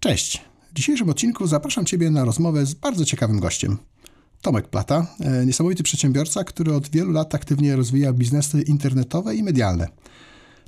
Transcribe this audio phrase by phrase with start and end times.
[0.00, 0.44] Cześć.
[0.70, 3.78] W dzisiejszym odcinku zapraszam Ciebie na rozmowę z bardzo ciekawym gościem.
[4.42, 9.88] Tomek Plata, e, niesamowity przedsiębiorca, który od wielu lat aktywnie rozwija biznesy internetowe i medialne.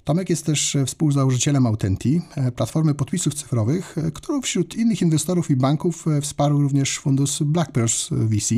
[0.05, 5.57] Tomek jest też współzałożycielem Autenti, e, platformy podpisów cyfrowych, e, którą wśród innych inwestorów i
[5.57, 8.55] banków wsparł również fundusz Blackbirds VC,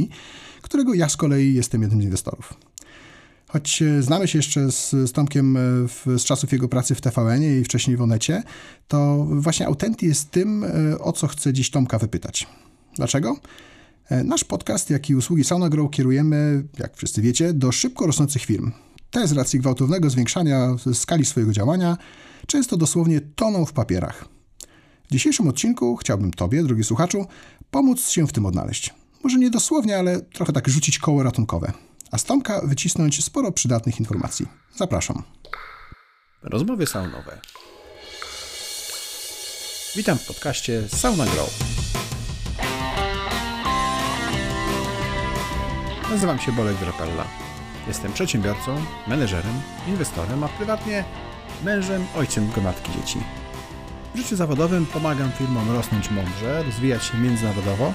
[0.62, 2.54] którego ja z kolei jestem jednym z inwestorów.
[3.52, 5.58] Choć znamy się jeszcze z, z Tomkiem
[5.88, 8.42] w, z czasów jego pracy w tvn i wcześniej w Onecie,
[8.88, 10.64] to właśnie Autenti jest tym,
[11.00, 12.46] o co chcę dziś Tomka wypytać.
[12.96, 13.36] Dlaczego?
[14.24, 18.72] Nasz podcast, jak i usługi SaunaGrow kierujemy, jak wszyscy wiecie, do szybko rosnących firm.
[19.10, 21.96] Te z racji gwałtownego zwiększania skali swojego działania
[22.46, 24.28] często dosłownie toną w papierach.
[25.08, 27.26] W dzisiejszym odcinku chciałbym Tobie, drogi słuchaczu,
[27.70, 28.94] pomóc się w tym odnaleźć.
[29.24, 31.72] Może nie dosłownie, ale trochę tak rzucić koło ratunkowe.
[32.10, 34.46] A z Tomka wycisnąć sporo przydatnych informacji.
[34.76, 35.22] Zapraszam.
[36.42, 37.40] Rozmowy saunowe.
[39.96, 41.58] Witam w podcaście Sauna Grow.
[46.10, 47.24] Nazywam się Bolek Drapella.
[47.88, 51.04] Jestem przedsiębiorcą, menedżerem, inwestorem, a prywatnie
[51.64, 53.18] mężem, ojcem gromadki dzieci.
[54.14, 57.94] W życiu zawodowym pomagam firmom rosnąć mądrze, rozwijać się międzynarodowo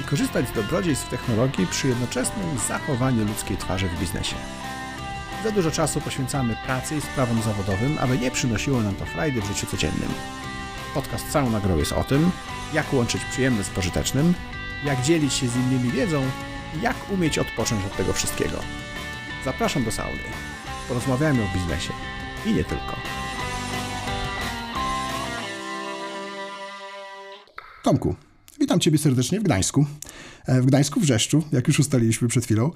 [0.00, 4.36] i korzystać z dobrodziejstw technologii przy jednoczesnym zachowaniu ludzkiej twarzy w biznesie.
[5.44, 9.46] Za dużo czasu poświęcamy pracy i sprawom zawodowym, aby nie przynosiło nam to frajdy w
[9.46, 10.08] życiu codziennym.
[10.94, 12.30] Podcast Sauna Grow jest o tym,
[12.72, 14.34] jak łączyć przyjemne z pożytecznym,
[14.84, 16.22] jak dzielić się z innymi wiedzą
[16.82, 18.56] jak umieć odpocząć od tego wszystkiego.
[19.44, 20.18] Zapraszam do sauny.
[20.88, 21.92] Porozmawiajmy o biznesie
[22.46, 22.96] i nie tylko.
[27.82, 28.16] Tomku,
[28.60, 29.86] witam Ciebie serdecznie w Gdańsku.
[30.46, 32.70] E, w Gdańsku, w Rzeszczu, jak już ustaliliśmy przed chwilą.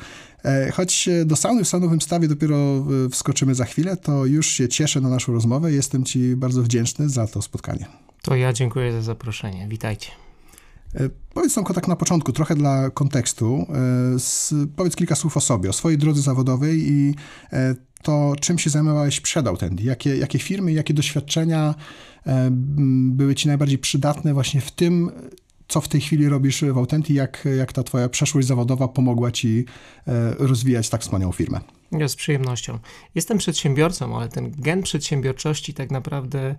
[0.45, 4.69] E, choć do sauny w saunowym stawie dopiero e, wskoczymy za chwilę, to już się
[4.69, 5.73] cieszę na naszą rozmowę.
[5.73, 7.87] Jestem Ci bardzo wdzięczny za to spotkanie.
[8.23, 9.69] To ja dziękuję za zaproszenie.
[9.69, 10.11] Witajcie.
[11.35, 13.67] Powiedz Tomko tak na początku, trochę dla kontekstu,
[14.19, 17.15] z, powiedz kilka słów o sobie, o swojej drodze zawodowej i
[18.03, 21.75] to, czym się zajmowałeś przed Autendi, jakie, jakie firmy, jakie doświadczenia
[23.11, 25.11] były ci najbardziej przydatne właśnie w tym,
[25.71, 29.65] co w tej chwili robisz w Autendi, jak, jak ta twoja przeszłość zawodowa pomogła ci
[30.39, 31.61] rozwijać tak wspaniałą firmę.
[32.07, 32.79] Z przyjemnością.
[33.15, 36.55] Jestem przedsiębiorcą, ale ten gen przedsiębiorczości tak naprawdę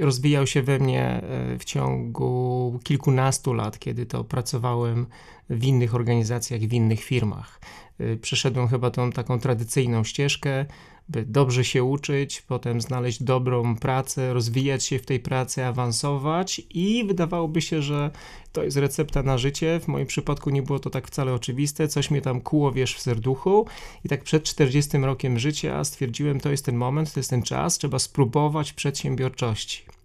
[0.00, 5.06] rozwijał się we mnie e, w ciągu kilkunastu lat, kiedy to pracowałem
[5.50, 7.60] w innych organizacjach, w innych firmach.
[7.98, 10.66] E, przeszedłem chyba tą taką tradycyjną ścieżkę,
[11.08, 17.04] by dobrze się uczyć, potem znaleźć dobrą pracę, rozwijać się w tej pracy, awansować i
[17.04, 18.10] wydawałoby się, że
[18.52, 19.80] to jest recepta na życie.
[19.80, 23.00] W moim przypadku nie było to tak wcale oczywiste, coś mnie tam kuło, wiesz, w
[23.00, 23.66] serduchu
[24.04, 27.78] i tak przed 40 rokiem życia stwierdziłem, to jest ten moment, to jest ten czas,
[27.78, 29.95] trzeba spróbować przedsiębiorczości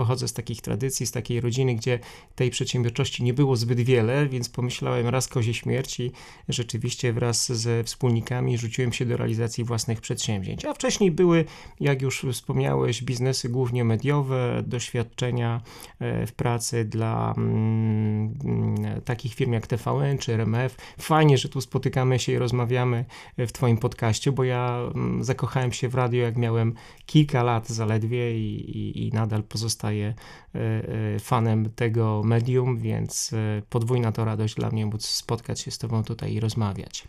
[0.00, 1.98] pochodzę z takich tradycji, z takiej rodziny, gdzie
[2.34, 6.12] tej przedsiębiorczości nie było zbyt wiele, więc pomyślałem raz kozie śmierci,
[6.48, 10.64] rzeczywiście wraz ze wspólnikami rzuciłem się do realizacji własnych przedsięwzięć.
[10.64, 11.44] A wcześniej były,
[11.80, 15.60] jak już wspomniałeś, biznesy głównie mediowe, doświadczenia
[15.98, 20.76] e, w pracy dla mm, mm takich firm jak TVN czy RMF.
[20.98, 23.04] Fajnie, że tu spotykamy się i rozmawiamy
[23.38, 26.74] w Twoim podcaście, bo ja mm, zakochałem się w radio, jak miałem
[27.06, 30.14] kilka lat zaledwie i, i, i nadal pozostaję pozostaję
[30.54, 35.70] e, e, fanem tego medium, więc e, podwójna to radość dla mnie móc spotkać się
[35.70, 37.04] z Tobą tutaj i rozmawiać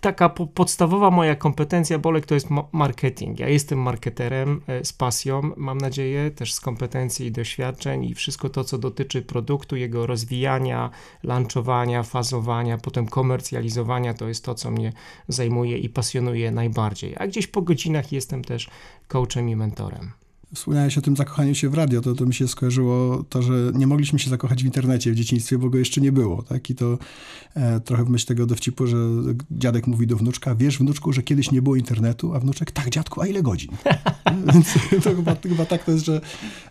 [0.00, 3.38] taka po podstawowa moja kompetencja, Bolek, to jest marketing.
[3.38, 8.64] Ja jestem marketerem z pasją, mam nadzieję, też z kompetencji i doświadczeń i wszystko to,
[8.64, 10.90] co dotyczy produktu, jego rozwijania,
[11.22, 14.92] launchowania, fazowania, potem komercjalizowania, to jest to, co mnie
[15.28, 17.14] zajmuje i pasjonuje najbardziej.
[17.18, 18.70] A gdzieś po godzinach jestem też
[19.08, 20.23] coachem i mentorem.
[20.54, 23.86] Wspomniałeś o tym zakochaniu się w radio, to, to mi się skojarzyło to, że nie
[23.86, 26.70] mogliśmy się zakochać w internecie w dzieciństwie, bo go jeszcze nie było, tak?
[26.70, 26.98] I to
[27.54, 28.96] e, trochę w myśl tego dowcipu, że
[29.50, 33.20] dziadek mówi do wnuczka, wiesz wnuczku, że kiedyś nie było internetu, a wnuczek, tak dziadku,
[33.20, 33.70] a ile godzin?
[34.52, 36.20] Więc to chyba, chyba tak to jest, że,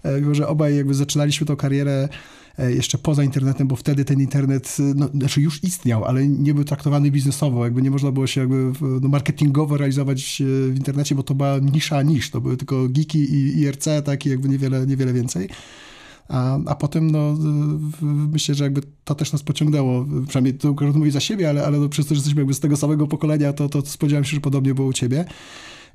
[0.06, 2.10] e, że obaj jakby zaczynaliśmy tą karierę
[2.58, 6.64] jeszcze poza internetem, bo wtedy ten internet e, no, znaczy już istniał, ale nie był
[6.64, 8.72] traktowany biznesowo, jakby nie można było się jakby
[9.02, 13.20] no, marketingowo realizować e, w internecie, bo to była nisza nisz, to były tylko geeki
[13.20, 15.50] i IRC, tak, i jakby niewiele, niewiele więcej.
[16.28, 17.38] A, a potem, no,
[18.32, 21.90] myślę, że jakby to też nas pociągnęło, przynajmniej to mówię za siebie, ale, ale no,
[21.90, 24.74] przez to, że jesteśmy jakby z tego samego pokolenia, to, to spodziewałem się, że podobnie
[24.74, 25.26] było u ciebie.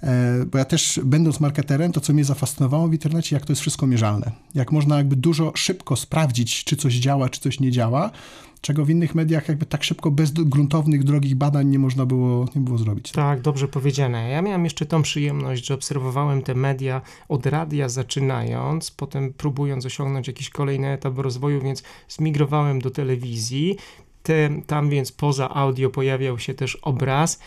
[0.02, 3.60] E, bo ja też, będąc marketerem, to co mnie zafascynowało w internecie, jak to jest
[3.60, 4.30] wszystko mierzalne.
[4.54, 8.10] Jak można jakby dużo szybko sprawdzić, czy coś działa, czy coś nie działa,
[8.60, 12.60] czego w innych mediach jakby tak szybko, bez gruntownych, drogich badań nie można było, nie
[12.60, 13.12] było zrobić.
[13.12, 14.28] Tak, dobrze powiedziane.
[14.28, 20.26] Ja miałem jeszcze tą przyjemność, że obserwowałem te media od radia zaczynając, potem próbując osiągnąć
[20.28, 23.76] jakiś kolejny etap rozwoju, więc zmigrowałem do telewizji.
[24.22, 27.38] Te, tam więc poza audio pojawiał się też obraz,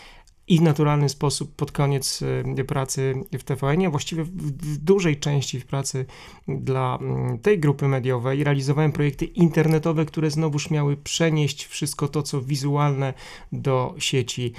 [0.48, 2.22] i w naturalny sposób pod koniec
[2.58, 6.06] y, pracy w TVN, a właściwie w, dużej części w pracy
[6.48, 12.42] dla mm, tej grupy mediowej realizowałem projekty internetowe, które znowuż miały przenieść wszystko to, co
[12.42, 13.14] wizualne
[13.52, 14.52] do sieci.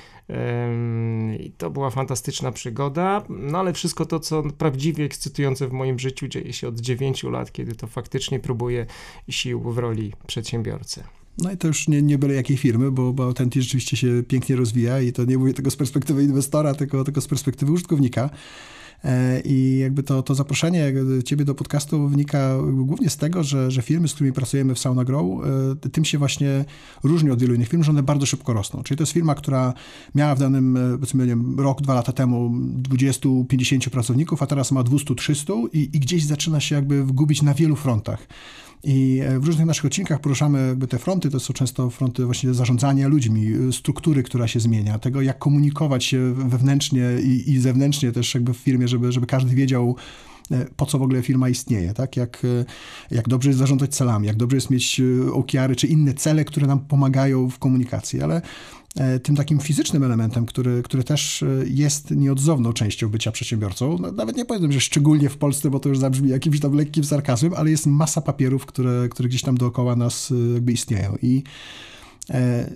[1.40, 6.28] I to była fantastyczna przygoda, no ale wszystko to, co prawdziwie ekscytujące w moim życiu
[6.28, 8.86] dzieje się od 9 lat, kiedy to faktycznie próbuję
[9.30, 11.04] sił w roli przedsiębiorcy.
[11.38, 14.56] No i to już nie, nie byle jakiej firmy, bo, bo Authenti rzeczywiście się pięknie
[14.56, 18.30] rozwija i to nie mówię tego z perspektywy inwestora, tylko, tylko z perspektywy użytkownika.
[19.04, 20.94] E, I jakby to, to zaproszenie
[21.26, 25.04] ciebie do podcastu wynika głównie z tego, że, że firmy, z którymi pracujemy w Sauna
[25.04, 25.26] Grow,
[25.86, 26.66] e, tym się właśnie
[27.04, 28.84] różni od wielu innych firm, że one bardzo szybko rosną.
[28.84, 29.74] Czyli to jest firma, która
[30.16, 32.52] miała w danym, e, powiedzmy, wiem, rok, dwa lata temu
[32.82, 37.76] 20-50 pracowników, a teraz ma 200-300 i, i gdzieś zaczyna się jakby gubić na wielu
[37.76, 38.28] frontach.
[38.84, 42.54] I e, w różnych naszych odcinkach poruszamy jakby te fronty, to są często fronty właśnie
[42.54, 48.12] zarządzania ludźmi, e, struktury, która się zmienia, tego jak komunikować się wewnętrznie i, i zewnętrznie
[48.12, 49.96] też jakby w firmie, żeby, żeby każdy wiedział,
[50.52, 52.18] e, po co w ogóle firma istnieje, tak?
[52.18, 52.42] Jak,
[53.12, 55.02] jak dobrze jest zarządzać celami, jak dobrze jest mieć
[55.34, 58.42] OKR-y czy inne cele, które nam pomagają w komunikacji, ale
[58.83, 58.83] E,
[59.24, 63.98] tym takim fizycznym elementem, który, który też e, jest nieodzowną częścią bycia przedsiębiorcą.
[64.00, 67.04] No, nawet nie powiem, że szczególnie w Polsce, bo to już zabrzmi jakimś tam lekkim
[67.04, 71.16] sarkazmem, ale jest masa papierów, które, które gdzieś tam dookoła nas e, jakby istnieją.
[71.22, 71.44] I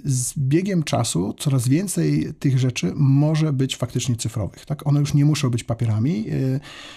[0.05, 4.65] z biegiem czasu coraz więcej tych rzeczy może być faktycznie cyfrowych.
[4.65, 4.87] Tak?
[4.87, 6.25] One już nie muszą być papierami,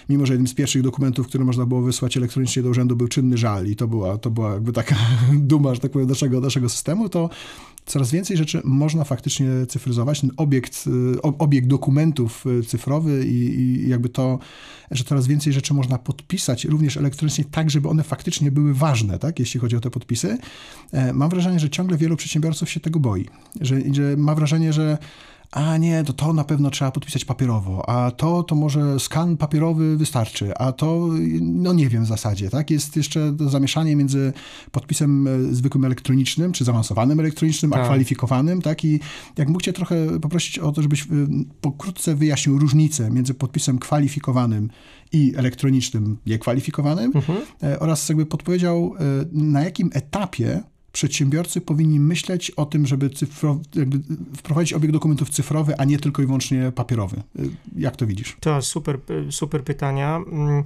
[0.09, 3.37] mimo że jednym z pierwszych dokumentów, które można było wysłać elektronicznie do urzędu był czynny
[3.37, 4.95] żal i to była, to była jakby taka
[5.51, 7.29] duma, że tak powiem, naszego, naszego systemu, to
[7.85, 10.21] coraz więcej rzeczy można faktycznie cyfryzować.
[10.21, 10.85] Ten obiekt,
[11.53, 14.39] y, dokumentów y, cyfrowy i, i, jakby to,
[14.91, 19.39] że coraz więcej rzeczy można podpisać również elektronicznie tak, żeby one faktycznie były ważne, tak,
[19.39, 20.37] jeśli chodzi o te podpisy.
[20.91, 23.25] E, mam wrażenie, że ciągle wielu przedsiębiorców się tego boi,
[23.61, 24.97] że, że ma wrażenie, że
[25.51, 29.97] a nie, to to na pewno trzeba podpisać papierowo, a to, to może skan papierowy
[29.97, 31.09] wystarczy, a to,
[31.41, 32.71] no nie wiem w zasadzie, tak?
[32.71, 34.33] Jest jeszcze zamieszanie między
[34.71, 37.81] podpisem e, zwykłym elektronicznym, czy zaawansowanym elektronicznym, tak.
[37.81, 38.85] a kwalifikowanym, tak?
[38.85, 38.99] I
[39.37, 41.05] jak mógł cię trochę poprosić o to, żebyś e,
[41.61, 44.69] pokrótce wyjaśnił różnicę między podpisem kwalifikowanym
[45.11, 47.39] i elektronicznym niekwalifikowanym mhm.
[47.63, 48.93] E, oraz jakby podpowiedział,
[49.31, 53.09] na jakim etapie przedsiębiorcy powinni myśleć o tym, żeby
[54.37, 57.21] wprowadzić obieg dokumentów cyfrowy, a nie tylko i wyłącznie papierowy.
[57.77, 58.37] Jak to widzisz?
[58.39, 58.99] To super,
[59.29, 60.15] super pytania.
[60.31, 60.63] Mm,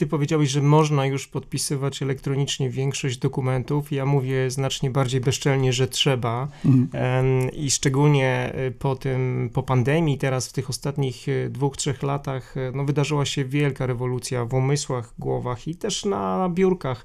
[0.00, 3.92] ty powiedziałeś, że można już podpisywać elektronicznie większość dokumentów.
[3.92, 6.48] Ja mówię znacznie bardziej bezczelnie, że trzeba.
[6.64, 7.50] Mhm.
[7.50, 12.56] I szczególnie y, po tym, po pandemii, teraz w tych ostatnich y, dwóch, trzech latach,
[12.56, 17.04] y, no, wydarzyła się wielka rewolucja w umysłach, głowach i też na biurkach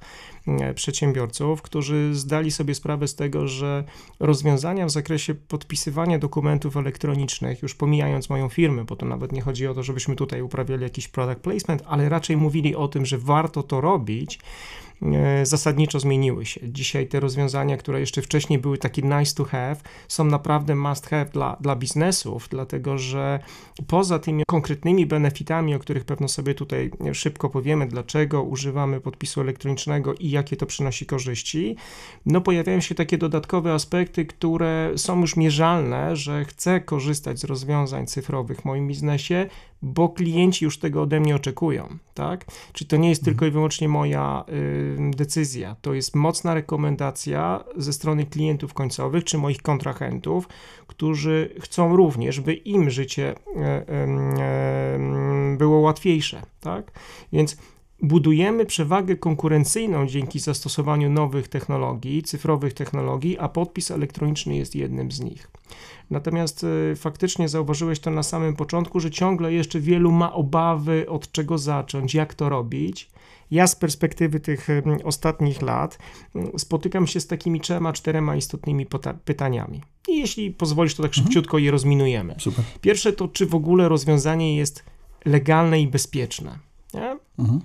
[0.76, 3.84] przedsiębiorców, którzy zdali sobie sprawę z tego, że
[4.20, 9.68] rozwiązania w zakresie podpisywania dokumentów elektronicznych, już pomijając moją firmę, bo to nawet nie chodzi
[9.68, 13.64] o to, żebyśmy tutaj uprawiali jakiś product placement, ale raczej mówili o tym, że warto
[13.64, 14.85] to robić, E,
[15.44, 16.62] zasadniczo zmieniły się.
[16.64, 19.76] Dzisiaj te rozwiązania, które jeszcze wcześniej były takie nice to have,
[20.08, 23.40] są naprawdę must have dla, dla biznesów, dlatego że
[23.88, 30.14] poza tymi konkretnymi benefitami, o których pewno sobie tutaj szybko powiemy, dlaczego używamy podpisu elektronicznego
[30.14, 31.76] i jakie to przynosi korzyści,
[32.26, 38.08] no pojawiają się takie dodatkowe aspekty, które są już mierzalne, że chcę korzystać z rozwiązań
[38.08, 39.50] cyfrowych w moim biznesie,
[39.86, 42.46] bo klienci już tego ode mnie oczekują, tak?
[42.74, 47.94] Czy to nie jest tylko i wyłącznie moja y, decyzja, to jest mocna rekomendacja ze
[47.94, 50.48] strony klientów końcowych czy moich kontrahentów,
[50.88, 53.60] którzy chcą również, by im życie y,
[55.54, 56.92] y, było łatwiejsze, tak?
[57.34, 57.58] Więc
[58.02, 65.20] budujemy przewagę konkurencyjną dzięki zastosowaniu nowych technologii, cyfrowych technologii, a podpis elektroniczny jest jednym z
[65.20, 65.52] nich.
[66.10, 71.32] Natomiast y, faktycznie zauważyłeś to na samym początku, że ciągle jeszcze wielu ma obawy, od
[71.32, 73.10] czego zacząć, jak to robić.
[73.52, 74.68] Ja z perspektywy tych
[75.04, 75.98] ostatnich lat
[76.58, 78.86] spotykam się z takimi trzema, czterema istotnymi
[79.26, 79.82] pytaniami.
[80.08, 81.26] I jeśli pozwolisz, to tak mhm.
[81.26, 82.36] szybciutko je rozminujemy.
[82.40, 82.66] Super.
[82.82, 84.84] Pierwsze to, czy w ogóle rozwiązanie jest
[85.26, 86.60] legalne i bezpieczne.
[87.40, 87.60] Mhm.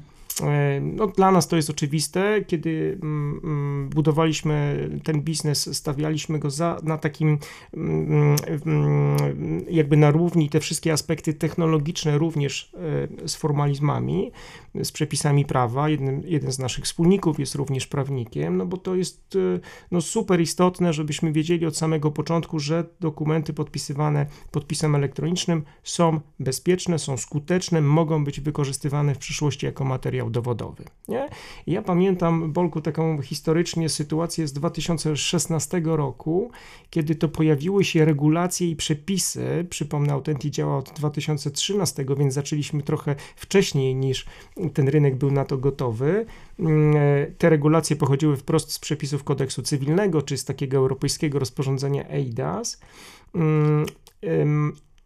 [0.81, 6.79] No, dla nas to jest oczywiste, kiedy mm, mm, budowaliśmy ten biznes, stawialiśmy go za,
[6.83, 7.39] na takim
[7.75, 8.37] mm,
[9.71, 12.73] jakby na równi te wszystkie aspekty technologiczne również
[13.23, 14.33] e, z formalizmami,
[14.75, 15.89] z przepisami prawa.
[15.89, 20.41] Jeden, jeden z naszych wspólników jest również prawnikiem, no bo to jest e, no, super
[20.41, 27.81] istotne, żebyśmy wiedzieli od samego początku, że dokumenty podpisywane podpisem elektronicznym są bezpieczne, są skuteczne,
[27.81, 30.85] mogą być wykorzystywane w przyszłości jako materiał dowodowy.
[31.09, 31.29] Nie?
[31.67, 36.51] ja pamiętam, Bolku, taką historycznie sytuację z 2016 roku,
[36.91, 43.17] kiedy to pojawiły się regulacje i przepisy, przypomnę, Authentic działa od 2013, więc zaczęliśmy trochę
[43.37, 44.27] wcześniej niż
[44.75, 46.27] ten rynek był na to gotowy.
[46.59, 46.95] Mm,
[47.39, 52.81] te regulacje pochodziły wprost z przepisów kodeksu cywilnego, czy z takiego europejskiego rozporządzenia EIDAS.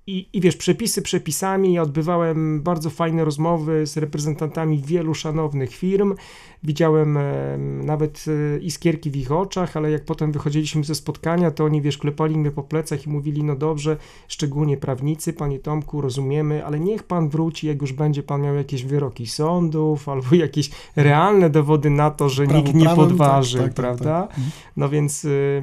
[0.06, 6.14] I, I wiesz, przepisy przepisami, ja odbywałem bardzo fajne rozmowy z reprezentantami wielu szanownych firm.
[6.62, 11.64] Widziałem e, nawet e, iskierki w ich oczach, ale jak potem wychodziliśmy ze spotkania, to
[11.64, 13.96] oni, wiesz, klepali mnie po plecach i mówili, no dobrze,
[14.28, 18.84] szczególnie prawnicy, panie Tomku, rozumiemy, ale niech pan wróci, jak już będzie pan miał jakieś
[18.84, 23.76] wyroki sądów albo jakieś realne dowody na to, że prawo, nikt nie podważył, tak, tak,
[23.76, 24.26] tak prawda?
[24.26, 24.44] Tak, tak.
[24.76, 25.62] No więc y,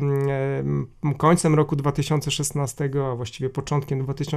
[1.17, 4.30] końcem roku 2016, a właściwie początkiem 2017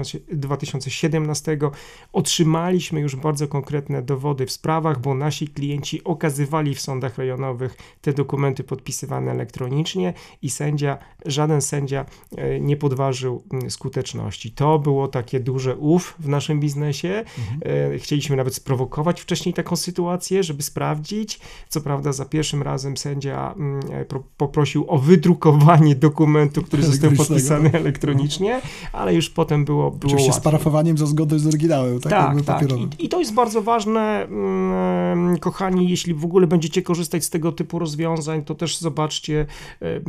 [2.12, 8.12] otrzymaliśmy już bardzo konkretne dowody w sprawach, bo nasi klienci okazywali w sądach rejonowych te
[8.12, 14.52] dokumenty podpisywane elektronicznie i sędzia, żaden sędzia e, nie podważył skuteczności.
[14.52, 17.24] To było takie duże ów w naszym biznesie.
[17.38, 17.60] Mhm.
[17.94, 21.40] E, chcieliśmy nawet sprowokować wcześniej taką sytuację, żeby sprawdzić.
[21.68, 23.54] Co prawda za pierwszym razem sędzia
[23.90, 24.04] e,
[24.36, 28.60] poprosił o wydrukowanie dokumentu, który został podpisany elektronicznie,
[28.92, 30.40] ale już potem było, było Oczywiście łatwiej.
[30.40, 32.12] z parafowaniem za zgodą z oryginałem, tak?
[32.12, 32.70] Tak, tak.
[32.72, 37.52] I, I, to jest bardzo ważne, mm, kochani, jeśli w ogóle będziecie korzystać z tego
[37.52, 39.46] typu rozwiązań, to też zobaczcie,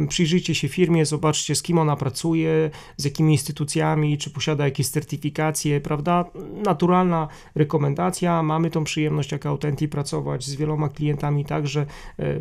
[0.07, 5.81] przyjrzyjcie się firmie, zobaczcie z kim ona pracuje, z jakimi instytucjami, czy posiada jakieś certyfikacje,
[5.81, 6.25] prawda?
[6.65, 8.43] Naturalna rekomendacja.
[8.43, 11.85] Mamy tą przyjemność jako Autenti pracować z wieloma klientami, także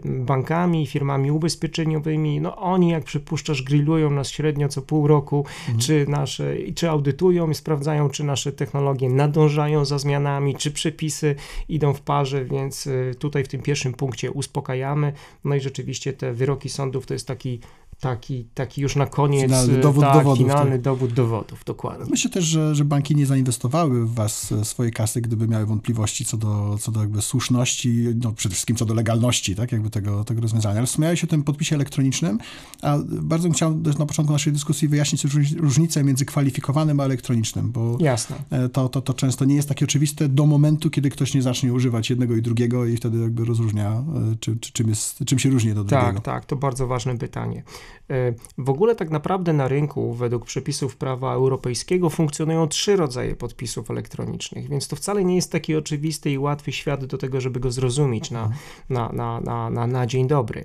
[0.04, 2.40] bankami, firmami ubezpieczeniowymi.
[2.40, 5.78] No oni, jak przypuszczasz, grillują nas średnio co pół roku, mhm.
[5.78, 11.34] czy nasze, czy audytują i sprawdzają, czy nasze technologie nadążają za zmianami, czy przepisy
[11.68, 15.12] idą w parze, więc e, tutaj w tym pierwszym punkcie uspokajamy.
[15.44, 17.60] No i rzeczywiście te wyroki sądów to jest taki
[18.04, 20.80] taki, taki już na koniec finalny dowód, tak, dowodów, finalny tak.
[20.80, 22.06] dowód dowodów, dokładnie.
[22.10, 26.24] Myślę też, że, że banki nie zainwestowały w was e, swoje kasy, gdyby miały wątpliwości
[26.24, 30.24] co do, co do jakby słuszności, no przede wszystkim co do legalności, tak, jakby tego,
[30.24, 30.78] tego rozwiązania.
[30.78, 32.38] Ale wspomniałeś o tym podpisie elektronicznym,
[32.82, 35.24] a bardzo bym chciał na początku naszej dyskusji wyjaśnić
[35.56, 38.36] różnicę między kwalifikowanym a elektronicznym, bo Jasne.
[38.50, 41.72] E, to, to, to często nie jest takie oczywiste do momentu, kiedy ktoś nie zacznie
[41.72, 45.50] używać jednego i drugiego i wtedy jakby rozróżnia, e, czy, czy, czym, jest, czym się
[45.50, 46.20] różni do tak, drugiego.
[46.20, 47.62] Tak, tak, to bardzo ważne pytanie.
[48.10, 53.90] E, w ogóle tak naprawdę na rynku według przepisów prawa europejskiego funkcjonują trzy rodzaje podpisów
[53.90, 57.70] elektronicznych, więc to wcale nie jest taki oczywisty i łatwy świat do tego, żeby go
[57.70, 58.50] zrozumieć na,
[58.90, 60.64] na, na, na, na, na dzień dobry.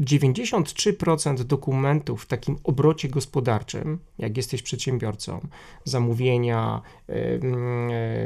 [0.00, 5.40] E, 93% dokumentów w takim obrocie gospodarczym, jak jesteś przedsiębiorcą,
[5.84, 6.82] zamówienia,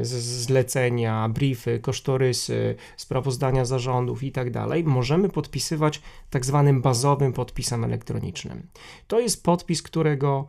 [0.03, 8.67] zlecenia, briefy, kosztorysy, sprawozdania zarządów i tak dalej, możemy podpisywać tak zwanym bazowym podpisem elektronicznym.
[9.07, 10.47] To jest podpis, którego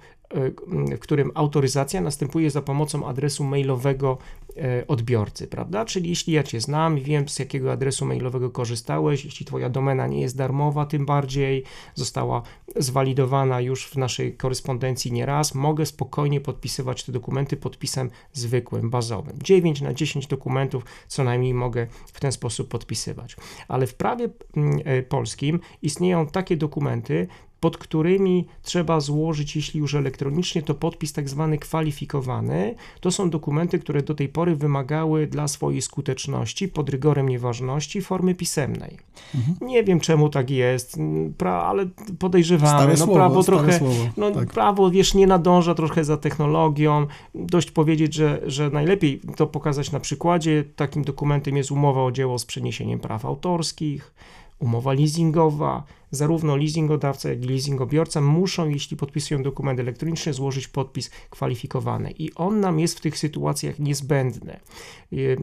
[0.96, 4.18] w którym autoryzacja następuje za pomocą adresu mailowego
[4.58, 5.86] e, odbiorcy, prawda?
[5.86, 10.22] Czyli jeśli ja Cię znam wiem, z jakiego adresu mailowego korzystałeś, jeśli Twoja domena nie
[10.22, 11.64] jest darmowa, tym bardziej
[11.96, 12.42] została
[12.76, 19.38] zwalidowana już w naszej korespondencji nieraz, mogę spokojnie podpisywać te dokumenty podpisem zwykłym, bazowym.
[19.44, 23.36] 9 na 10 dokumentów co najmniej mogę w ten sposób podpisywać.
[23.68, 27.28] Ale w prawie mm, e, polskim istnieją takie dokumenty,
[27.62, 32.76] pod którymi trzeba złożyć, jeśli już elektronicznie, to podpis tak zwany kwalifikowany.
[33.00, 38.36] To są dokumenty, które do tej pory wymagały dla swojej skuteczności pod rygorem nieważności formy
[38.36, 38.98] pisemnej.
[39.36, 39.58] Mhm.
[39.62, 40.98] Nie wiem czemu tak jest,
[41.38, 41.86] pra, ale
[42.20, 42.78] podejrzewamy.
[42.78, 44.50] Stare no, słowo, prawo trochę, słowo, no, tak.
[44.50, 47.08] prawo wiesz, nie nadąża trochę za technologią.
[47.36, 50.64] Dość powiedzieć, że, że najlepiej to pokazać na przykładzie.
[50.76, 54.14] Takim dokumentem jest umowa o dzieło z przeniesieniem praw autorskich,
[54.62, 62.12] umowa leasingowa, zarówno leasingodawca, jak i leasingobiorca muszą, jeśli podpisują dokument elektroniczny, złożyć podpis kwalifikowany.
[62.12, 64.60] I on nam jest w tych sytuacjach niezbędny.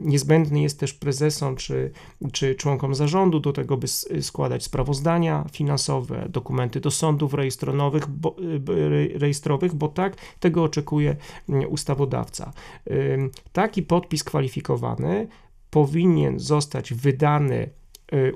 [0.01, 1.91] Niezbędny jest też prezesom czy,
[2.33, 3.89] czy członkom zarządu do tego, by
[4.23, 8.37] składać sprawozdania finansowe, dokumenty do sądów rejestrowych, bo,
[9.15, 11.17] rejestrowych, bo tak tego oczekuje
[11.69, 12.53] ustawodawca.
[13.53, 15.29] Taki podpis kwalifikowany
[15.71, 17.71] powinien zostać wydany y,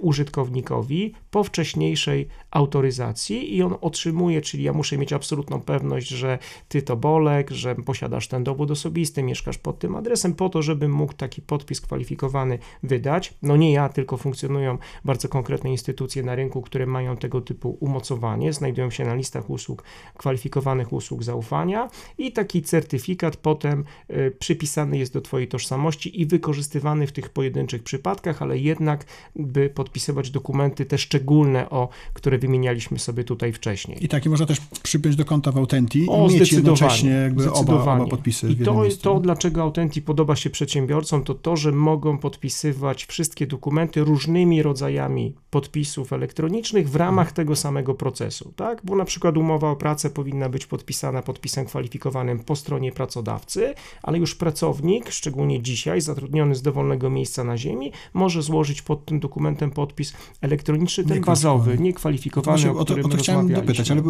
[0.00, 6.38] użytkownikowi po wcześniejszej autoryzacji i on otrzymuje, czyli ja muszę mieć absolutną pewność, że
[6.68, 10.92] ty to Bolek, że posiadasz ten dowód osobisty, mieszkasz pod tym adresem, po to, żebym
[10.92, 13.34] mógł taki podpis kwalifikowany wydać.
[13.42, 18.52] No nie ja, tylko funkcjonują bardzo konkretne instytucje na rynku, które mają tego typu umocowanie,
[18.52, 19.84] znajdują się na listach usług,
[20.16, 21.88] kwalifikowanych usług zaufania
[22.18, 27.82] i taki certyfikat potem y, przypisany jest do twojej tożsamości i wykorzystywany w tych pojedynczych
[27.82, 29.04] przypadkach, ale jednak
[29.36, 34.04] by podpisywać dokumenty te szczególne, o które wymienialiśmy sobie tutaj wcześniej.
[34.04, 37.74] I taki można też przypiąć do konta w Autenti o, i mieć jednocześnie jakby oba,
[37.74, 43.04] oba podpisy I to, to, dlaczego Autenti podoba się przedsiębiorcom, to to, że mogą podpisywać
[43.04, 47.34] wszystkie dokumenty różnymi rodzajami podpisów elektronicznych w ramach mhm.
[47.34, 48.80] tego samego procesu, tak?
[48.84, 54.18] Bo na przykład umowa o pracę powinna być podpisana podpisem kwalifikowanym po stronie pracodawcy, ale
[54.18, 59.51] już pracownik, szczególnie dzisiaj zatrudniony z dowolnego miejsca na ziemi, może złożyć pod tym dokumentem
[59.56, 64.02] podpis elektroniczny, ten bazowy, niekwalifikowany, o, to, o to chciałem dopytać, ale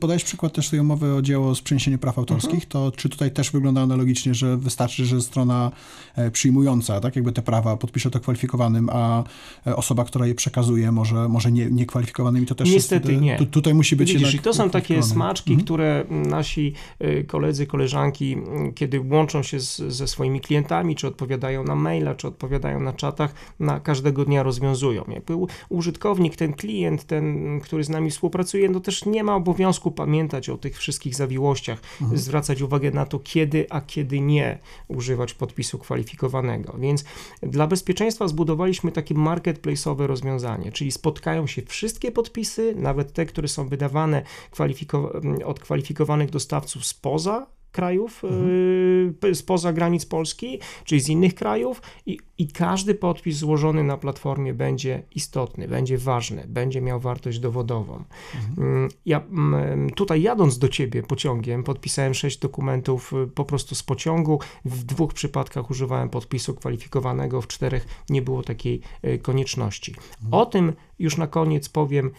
[0.00, 2.70] podajesz przykład też tej umowy o dzieło z przeniesieniem praw autorskich, mhm.
[2.70, 5.70] to czy tutaj też wygląda analogicznie, że wystarczy, że strona
[6.16, 9.24] e, przyjmująca, tak, jakby te prawa podpisze to kwalifikowanym, a
[9.66, 13.36] e, osoba, która je przekazuje, może, może nie, niekwalifikowanymi, to też Niestety jest, nie.
[13.38, 15.64] Tu, tutaj musi być Widzisz, i to są takie smaczki, mhm.
[15.64, 18.36] które nasi e, koledzy, koleżanki,
[18.74, 23.34] kiedy łączą się z, ze swoimi klientami, czy odpowiadają na maila, czy odpowiadają na czatach,
[23.60, 24.89] na każdego dnia rozwiązują.
[24.92, 25.36] Jakby
[25.68, 30.58] użytkownik, ten klient, ten, który z nami współpracuje, no też nie ma obowiązku pamiętać o
[30.58, 32.20] tych wszystkich zawiłościach, mhm.
[32.20, 36.78] zwracać uwagę na to, kiedy, a kiedy nie używać podpisu kwalifikowanego.
[36.78, 37.04] Więc
[37.42, 43.68] dla bezpieczeństwa zbudowaliśmy takie marketplace'owe rozwiązanie, czyli spotkają się wszystkie podpisy, nawet te, które są
[43.68, 49.14] wydawane kwalifiko- od kwalifikowanych dostawców spoza krajów mhm.
[49.24, 54.54] Y, spoza granic Polski, czyli z innych krajów i, i każdy podpis złożony na platformie
[54.54, 58.04] będzie istotny, będzie ważny, będzie miał wartość dowodową.
[58.34, 58.68] Mhm.
[58.68, 63.82] Mm, ja mm, tutaj jadąc do ciebie pociągiem podpisałem sześć dokumentów y, po prostu z
[63.82, 64.40] pociągu.
[64.64, 69.94] W dwóch przypadkach używałem podpisu kwalifikowanego, w czterech nie było takiej y, konieczności.
[70.22, 70.34] Mhm.
[70.34, 72.10] O tym już na koniec powiem,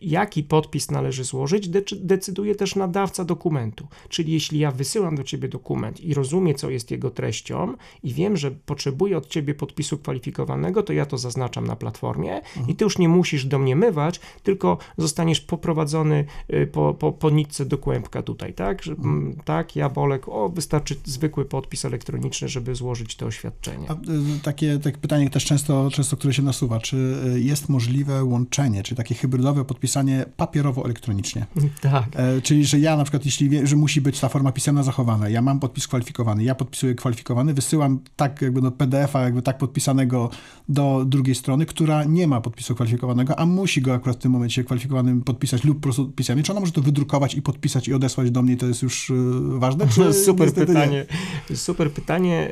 [0.00, 1.68] jaki podpis należy złożyć,
[2.00, 3.86] decyduje też nadawca dokumentu.
[4.08, 8.36] Czyli jeśli ja wysyłam do ciebie dokument i rozumiem, co jest jego treścią i wiem,
[8.36, 12.68] że potrzebuję od ciebie podpisu kwalifikowanego, to ja to zaznaczam na platformie mhm.
[12.68, 17.78] i ty już nie musisz domniemywać, tylko zostaniesz poprowadzony y, po, po, po nitce do
[17.78, 18.88] kłębka tutaj, tak?
[18.88, 19.08] Mhm.
[19.08, 23.86] Mm, tak, ja Bolek, o, wystarczy zwykły podpis elektroniczny, żeby złożyć to oświadczenie.
[23.90, 26.96] A, y, takie, takie pytanie też często, często, które się nasuwa, czy
[27.36, 31.46] y, jest możliwe łączenie, czy takie hybrydowe podpisanie papierowo-elektronicznie?
[31.80, 32.04] Tak.
[32.16, 35.28] E, czyli, że ja na przykład, jeśli wiem, że musi być ta forma pisana zachowana,
[35.28, 40.30] ja mam podpis kwalifikowany, ja podpisuję kwalifikowany, wysyłam tak jakby do PDF-a, jakby tak podpisanego
[40.68, 44.64] do drugiej strony, która nie ma podpisu kwalifikowanego, a musi go akurat w tym momencie
[44.64, 46.42] kwalifikowanym podpisać lub po prostu pisanie.
[46.42, 49.14] Czy ona może to wydrukować i podpisać i odesłać do mnie, to jest już y,
[49.58, 49.88] ważne?
[49.88, 51.06] Czy super pytanie.
[51.50, 51.56] Nie?
[51.56, 52.48] Super pytanie.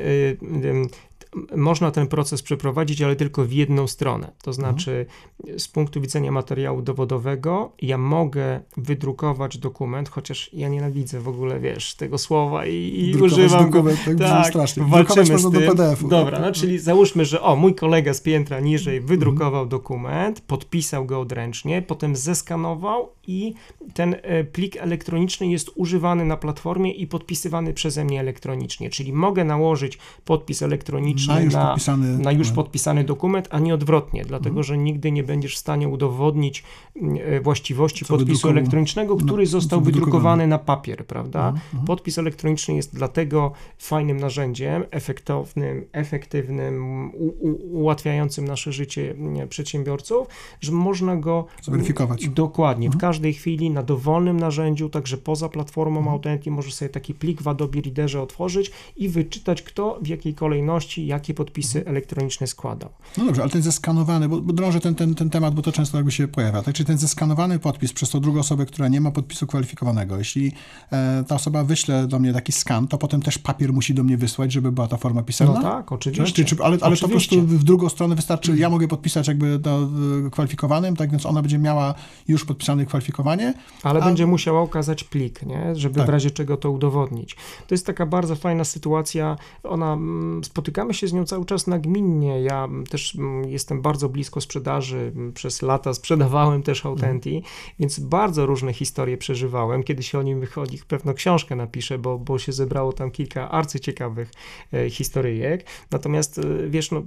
[1.55, 4.31] Można ten proces przeprowadzić, ale tylko w jedną stronę.
[4.41, 5.05] To znaczy,
[5.39, 5.59] mhm.
[5.59, 11.95] z punktu widzenia materiału dowodowego, ja mogę wydrukować dokument, chociaż ja nienawidzę w ogóle, wiesz,
[11.95, 14.19] tego słowa i, i używam dokument, go.
[14.19, 14.83] Tak, tak strasznie.
[14.83, 15.51] walczymy z tym.
[15.51, 16.07] do PDF-u.
[16.07, 19.07] Dobra, no czyli załóżmy, że o, mój kolega z piętra niżej mhm.
[19.07, 19.69] wydrukował mhm.
[19.69, 23.53] dokument, podpisał go odręcznie, potem zeskanował i
[23.93, 29.43] ten e, plik elektroniczny jest używany na platformie i podpisywany przeze mnie elektronicznie, czyli mogę
[29.43, 34.49] nałożyć podpis elektroniczny na już, na, podpisany, na już podpisany dokument, a nie odwrotnie, dlatego
[34.49, 34.63] mhm.
[34.63, 36.63] że nigdy nie będziesz w stanie udowodnić
[36.95, 41.39] mm, e, właściwości co podpisu elektronicznego, który no, został wydrukowany na papier, prawda?
[41.39, 41.85] Mhm, mhm.
[41.87, 50.27] Podpis elektroniczny jest dlatego fajnym narzędziem, efektownym, efektywnym, u, u, ułatwiającym nasze życie mm, przedsiębiorców,
[50.61, 52.29] że można go zweryfikować.
[52.29, 56.15] Dokładnie, w każdej chwili na dowolnym narzędziu, także poza platformą mhm.
[56.15, 61.07] Authentic, możesz sobie taki plik w Adobe Readerze otworzyć i wyczytać, kto w jakiej kolejności
[61.11, 62.89] jakie podpisy elektroniczne składał.
[63.17, 65.97] No dobrze, ale ten zeskanowany, bo, bo drążę ten, ten, ten temat, bo to często
[65.97, 66.75] jakby się pojawia, tak?
[66.75, 70.17] Czyli ten zeskanowany podpis przez tą drugą osobę, która nie ma podpisu kwalifikowanego.
[70.17, 70.51] Jeśli
[70.91, 74.17] e, ta osoba wyśle do mnie taki skan, to potem też papier musi do mnie
[74.17, 75.53] wysłać, żeby była ta forma pisemna?
[75.53, 76.45] No tak, oczywiście.
[76.45, 79.59] Czy, czy, ale, ale to po prostu w drugą stronę wystarczy, ja mogę podpisać jakby
[79.59, 79.89] do,
[80.31, 81.93] kwalifikowanym, tak więc ona będzie miała
[82.27, 83.53] już podpisane kwalifikowanie.
[83.83, 84.05] Ale a...
[84.05, 85.75] będzie musiała okazać plik, nie?
[85.75, 86.05] żeby tak.
[86.05, 87.35] w razie czego to udowodnić.
[87.67, 91.67] To jest taka bardzo fajna sytuacja, ona, mm, spotykamy się się z nią cały czas
[91.67, 92.41] nagminnie.
[92.41, 95.13] Ja też jestem bardzo blisko sprzedaży.
[95.33, 97.53] Przez lata sprzedawałem też Autenti, mhm.
[97.79, 99.83] więc bardzo różne historie przeżywałem.
[99.83, 104.31] Kiedy się o nim wychodzi, pewno książkę napiszę, bo, bo się zebrało tam kilka arcyciekawych
[104.73, 105.65] e, historyjek.
[105.91, 107.03] Natomiast e, wiesz, no,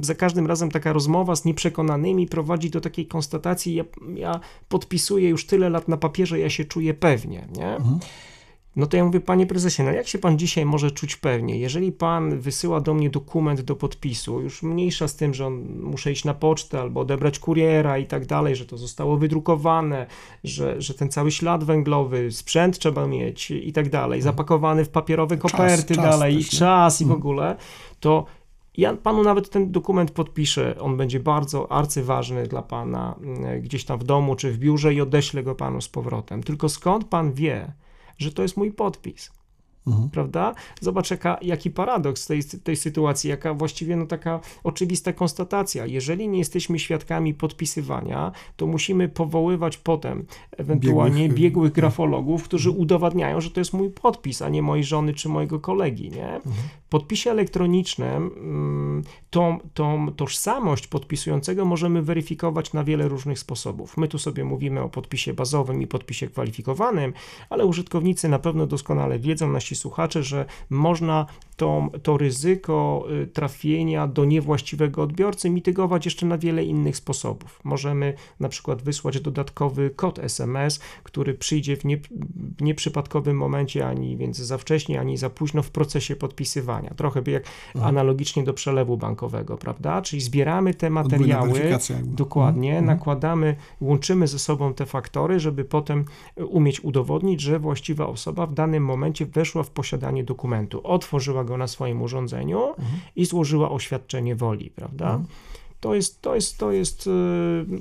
[0.00, 5.46] za każdym razem taka rozmowa z nieprzekonanymi prowadzi do takiej konstatacji, ja, ja podpisuję już
[5.46, 7.76] tyle lat na papierze, ja się czuję pewnie, nie?
[7.76, 7.98] Mhm.
[8.76, 11.58] No to ja mówię, panie prezesie, no jak się pan dzisiaj może czuć pewnie?
[11.58, 16.12] Jeżeli pan wysyła do mnie dokument do podpisu, już mniejsza z tym, że on, muszę
[16.12, 20.06] iść na pocztę albo odebrać kuriera i tak dalej, że to zostało wydrukowane,
[20.44, 24.22] że, że ten cały ślad węglowy, sprzęt trzeba mieć i tak dalej, mhm.
[24.22, 27.20] zapakowany w papierowe koperty czas, dalej, czas i czas i w mhm.
[27.20, 27.56] ogóle,
[28.00, 28.24] to
[28.76, 33.98] ja panu nawet ten dokument podpiszę, on będzie bardzo arcyważny dla pana mm, gdzieś tam
[33.98, 36.42] w domu czy w biurze i odeślę go panu z powrotem.
[36.42, 37.72] Tylko skąd pan wie,
[38.22, 39.30] że to jest mój podpis.
[39.86, 40.10] Mhm.
[40.10, 40.54] Prawda?
[40.80, 45.86] Zobacz, jaka, jaki paradoks tej, tej sytuacji, jaka właściwie no, taka oczywista konstatacja.
[45.86, 50.24] Jeżeli nie jesteśmy świadkami podpisywania, to musimy powoływać potem
[50.56, 52.82] ewentualnie biegłych, biegłych grafologów, którzy mhm.
[52.82, 56.10] udowadniają, że to jest mój podpis, a nie mojej żony czy mojego kolegi.
[56.10, 56.34] Nie?
[56.34, 63.96] Mhm podpisie elektronicznym mm, tą, tą tożsamość podpisującego możemy weryfikować na wiele różnych sposobów.
[63.96, 67.12] My tu sobie mówimy o podpisie bazowym i podpisie kwalifikowanym,
[67.50, 74.06] ale użytkownicy na pewno doskonale wiedzą, nasi słuchacze, że można to, to ryzyko y, trafienia
[74.06, 77.60] do niewłaściwego odbiorcy mitygować jeszcze na wiele innych sposobów.
[77.64, 81.96] Możemy na przykład wysłać dodatkowy kod SMS, który przyjdzie w, nie,
[82.58, 86.94] w nieprzypadkowym momencie, ani więc za wcześnie, ani za późno w procesie podpisywania.
[86.96, 87.84] Trochę jak mhm.
[87.84, 90.02] analogicznie do przelewu bankowego, prawda?
[90.02, 91.60] Czyli zbieramy te materiały,
[92.02, 92.86] dokładnie, mhm.
[92.86, 96.04] nakładamy, łączymy ze sobą te faktory, żeby potem
[96.36, 101.66] umieć udowodnić, że właściwa osoba w danym momencie weszła w posiadanie dokumentu, otworzyła go na
[101.66, 103.00] swoim urządzeniu mhm.
[103.16, 105.04] i złożyła oświadczenie woli, prawda?
[105.04, 105.26] Mhm.
[105.82, 107.10] To jest, to jest, to jest, y,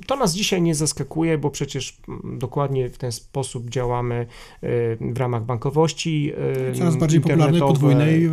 [0.08, 4.26] to nas dzisiaj nie zaskakuje, bo przecież mm, dokładnie w ten sposób działamy
[4.64, 6.34] y, w ramach bankowości.
[6.72, 8.30] Y, Coraz bardziej popularnej podwójnej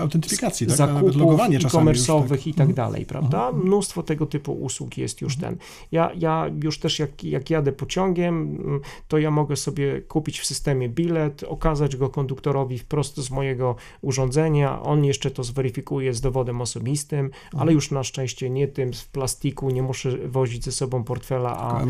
[0.00, 0.76] autentyfikacji, tak?
[0.76, 2.46] zakupów logowanie e-commerce'owych tak.
[2.46, 2.74] i tak mhm.
[2.74, 3.46] dalej, prawda?
[3.46, 3.66] Mhm.
[3.66, 5.56] Mnóstwo tego typu usług jest już ten.
[5.92, 10.46] Ja, ja już też jak, jak jadę pociągiem, mm, to ja mogę sobie kupić w
[10.46, 16.60] systemie bilet, okazać go konduktorowi wprost z mojego urządzenia, on jeszcze to zweryfikuje z dowodem
[16.60, 17.74] osobistym, ale mhm.
[17.74, 21.84] już na szczęście nie tym w plastiku, nie muszę wozić ze sobą portfela, a,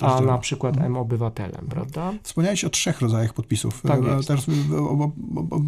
[0.00, 0.92] a na przykład mhm.
[0.92, 2.12] M-obywatelem, prawda?
[2.22, 3.82] Wspomniałeś o trzech rodzajach podpisów.
[3.82, 4.28] Tak jest.
[4.28, 4.46] Teraz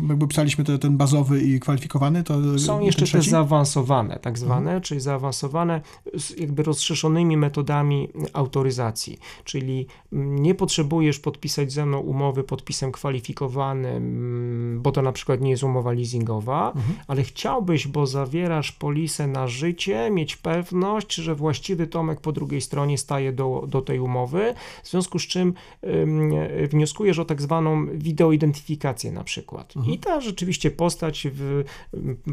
[0.09, 4.81] jakby pisaliśmy te, ten bazowy i kwalifikowany, to Są jeszcze te zaawansowane, tak zwane, mhm.
[4.81, 5.81] czyli zaawansowane
[6.19, 14.93] z jakby rozszerzonymi metodami autoryzacji, czyli nie potrzebujesz podpisać ze mną umowy podpisem kwalifikowanym, bo
[14.93, 16.95] to na przykład nie jest umowa leasingowa, mhm.
[17.09, 22.61] ale chciałbyś, bo zawierasz polisę na życie, mieć pewność, pewność, że właściwy Tomek po drugiej
[22.61, 26.33] stronie staje do, do tej umowy, w związku z czym ym,
[26.69, 29.77] wnioskujesz o tak zwaną wideoidentyfikację na przykład.
[29.77, 29.95] Mhm.
[29.95, 31.65] I ta rzeczywiście postać w,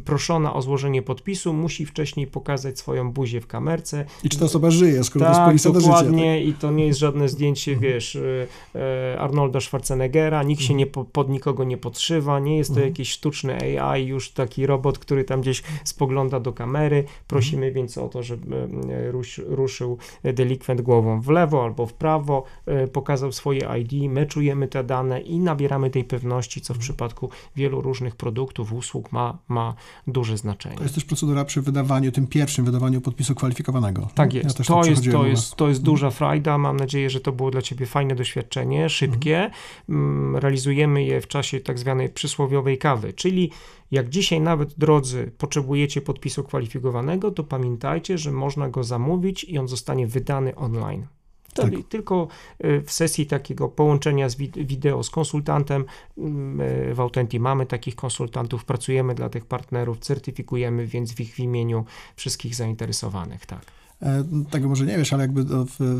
[0.05, 4.05] proszona o złożenie podpisu musi wcześniej pokazać swoją buzię w kamerce.
[4.23, 6.57] I czy ta osoba żyje, skoro tak, to jest tak, dokładnie życia, tak?
[6.57, 7.93] i to nie jest żadne zdjęcie, mhm.
[7.93, 10.77] wiesz, y, y, Arnolda Schwarzeneggera, nikt się mhm.
[10.79, 12.89] nie, pod nikogo nie podszywa, nie jest to mhm.
[12.89, 17.03] jakiś sztuczny AI, już taki robot, który tam gdzieś spogląda do kamery.
[17.27, 17.73] Prosimy mhm.
[17.73, 19.11] więc o to, żeby e,
[19.55, 24.83] ruszył delikwent głową w lewo albo w prawo, e, pokazał swoje ID, my czujemy te
[24.83, 29.75] dane i nabieramy tej pewności, co w przypadku wielu różnych produktów, usług ma, ma
[30.07, 30.75] duże znaczenie.
[30.75, 34.07] To jest też procedura przy wydawaniu, tym pierwszym wydawaniu podpisu kwalifikowanego.
[34.15, 34.59] Tak jest.
[34.59, 36.57] Ja to, jest to, jest, to jest duża frajda.
[36.57, 39.51] Mam nadzieję, że to było dla Ciebie fajne doświadczenie, szybkie.
[39.89, 40.35] Mhm.
[40.35, 43.51] Realizujemy je w czasie tak zwanej przysłowiowej kawy, czyli
[43.93, 49.67] jak dzisiaj nawet, drodzy, potrzebujecie podpisu kwalifikowanego, to pamiętajcie, że można go zamówić i on
[49.67, 51.05] zostanie wydany online.
[51.53, 51.71] Tak.
[51.89, 52.27] Tylko
[52.65, 55.85] y, w sesji takiego połączenia z wideo z konsultantem
[56.17, 61.39] mm, y, w Autenti mamy takich konsultantów, pracujemy dla tych partnerów, certyfikujemy więc w ich
[61.39, 63.82] imieniu wszystkich zainteresowanych, tak.
[64.03, 65.45] E, tego może nie wiesz, ale jakby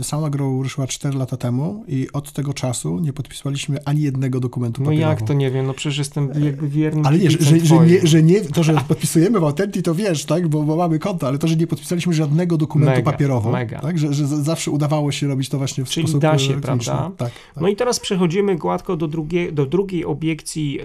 [0.04, 4.82] Sound Agro ruszyła 4 lata temu i od tego czasu nie podpisaliśmy ani jednego dokumentu
[4.82, 5.10] No papierowego.
[5.20, 8.24] jak to nie wiem, no przecież jestem jakby wierny Ale nie, że, że, nie, że
[8.24, 11.48] nie, to, że podpisujemy w Autenti, to wiesz, tak, bo, bo mamy konto, ale to,
[11.48, 13.80] że nie podpisaliśmy żadnego dokumentu mega, papierowo, mega.
[13.80, 17.12] tak, że, że zawsze udawało się robić to właśnie w Czyli sposób da się, prawda?
[17.18, 20.80] Tak, tak, No i teraz przechodzimy gładko do, drugie, do drugiej obiekcji,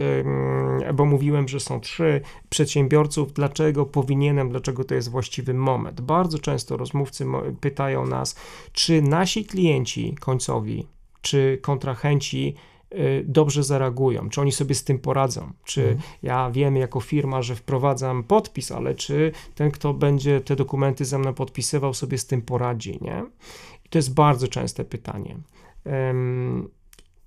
[0.95, 6.01] bo mówiłem, że są trzy przedsiębiorców, dlaczego powinienem, dlaczego to jest właściwy moment.
[6.01, 8.37] Bardzo często rozmów rozmówcy pytają nas,
[8.73, 10.87] czy nasi klienci końcowi,
[11.21, 12.55] czy kontrahenci
[12.93, 16.01] y, dobrze zareagują, czy oni sobie z tym poradzą, czy mhm.
[16.23, 21.19] ja wiem jako firma, że wprowadzam podpis, ale czy ten, kto będzie te dokumenty ze
[21.19, 23.25] mną podpisywał, sobie z tym poradzi, nie?
[23.85, 25.37] I to jest bardzo częste pytanie.
[25.85, 26.69] Um,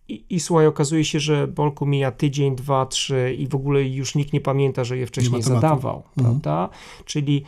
[0.07, 4.15] i, I słuchaj, okazuje się, że Bolku mija tydzień, dwa, trzy i w ogóle już
[4.15, 6.13] nikt nie pamięta, że je wcześniej zadawał, mhm.
[6.15, 6.69] prawda?
[7.05, 7.43] Czyli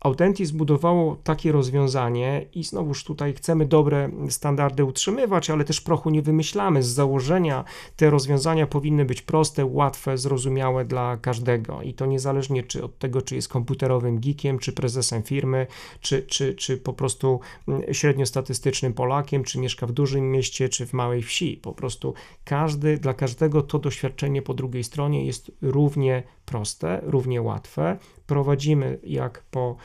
[0.00, 6.22] Authentic zbudowało takie rozwiązanie i znowuż tutaj chcemy dobre standardy utrzymywać, ale też prochu nie
[6.22, 6.82] wymyślamy.
[6.82, 7.64] Z założenia
[7.96, 13.22] te rozwiązania powinny być proste, łatwe, zrozumiałe dla każdego i to niezależnie czy od tego,
[13.22, 15.66] czy jest komputerowym geekiem, czy prezesem firmy,
[16.00, 20.92] czy, czy, czy po prostu mm, średniostatystycznym Polakiem, czy mieszka w dużym mieście, czy w
[20.92, 21.56] małej wsi.
[21.62, 27.98] Po prostu każdy, dla każdego to doświadczenie po drugiej stronie jest równie proste, równie łatwe.
[28.26, 29.76] Prowadzimy jak po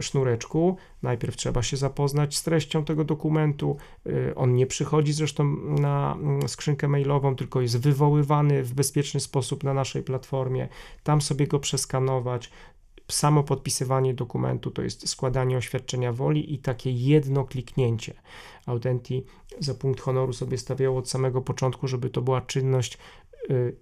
[0.00, 0.76] sznureczku.
[1.02, 3.76] Najpierw trzeba się zapoznać z treścią tego dokumentu.
[4.06, 5.44] Y, on nie przychodzi zresztą
[5.80, 10.68] na mm, skrzynkę mailową, tylko jest wywoływany w bezpieczny sposób na naszej platformie.
[11.02, 12.50] Tam sobie go przeskanować.
[13.08, 18.14] Samo podpisywanie dokumentu to jest składanie oświadczenia woli i takie jedno kliknięcie.
[18.66, 19.24] Autenti
[19.60, 22.98] za punkt honoru sobie stawiało od samego początku, żeby to była czynność
[23.50, 23.76] y,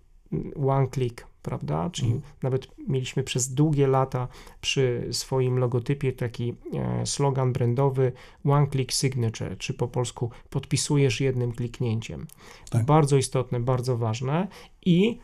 [0.69, 1.91] one click, prawda?
[1.91, 2.33] Czyli mhm.
[2.43, 4.29] nawet mieliśmy przez długie lata
[4.61, 8.13] przy swoim logotypie taki e, slogan brandowy
[8.45, 12.27] One Click Signature, czy po polsku podpisujesz jednym kliknięciem.
[12.71, 12.85] Tak.
[12.85, 14.49] Bardzo istotne, bardzo ważne
[14.87, 15.19] i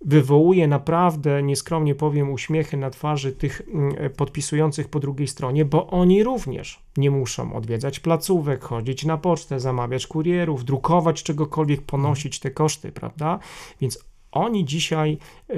[0.00, 5.86] wywołuje naprawdę, nieskromnie powiem, uśmiechy na twarzy tych mm, e, podpisujących po drugiej stronie, bo
[5.86, 12.50] oni również nie muszą odwiedzać placówek, chodzić na pocztę, zamawiać kurierów, drukować czegokolwiek, ponosić te
[12.50, 13.38] koszty, prawda?
[13.80, 15.18] Więc oni dzisiaj
[15.50, 15.54] y,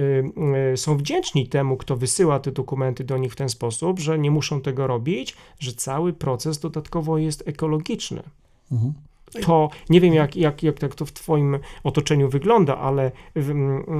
[0.72, 4.30] y, są wdzięczni temu, kto wysyła te dokumenty do nich w ten sposób, że nie
[4.30, 8.22] muszą tego robić, że cały proces dodatkowo jest ekologiczny.
[8.72, 9.10] Mhm
[9.47, 13.55] to nie wiem, jak, jak, jak tak to w Twoim otoczeniu wygląda, ale w,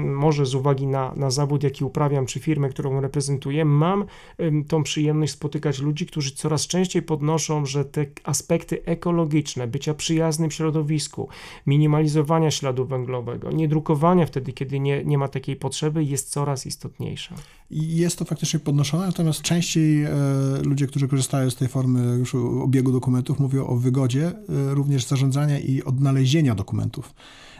[0.05, 4.05] może z uwagi na, na zawód, jaki uprawiam, czy firmę, którą reprezentuję, mam
[4.69, 11.29] tą przyjemność spotykać ludzi, którzy coraz częściej podnoszą, że te aspekty ekologiczne, bycia przyjaznym środowisku,
[11.66, 17.35] minimalizowania śladu węglowego, niedrukowania wtedy, kiedy nie, nie ma takiej potrzeby, jest coraz istotniejsze.
[17.71, 20.11] Jest to faktycznie podnoszone, natomiast częściej e,
[20.64, 25.19] ludzie, którzy korzystają z tej formy już obiegu dokumentów, mówią o wygodzie, e, również zarządzania
[25.20, 27.14] zarządzania i odnalezienia dokumentów.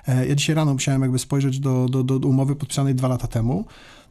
[0.09, 3.65] E, ja dzisiaj rano musiałem jakby spojrzeć do, do, do umowy podpisanej dwa lata temu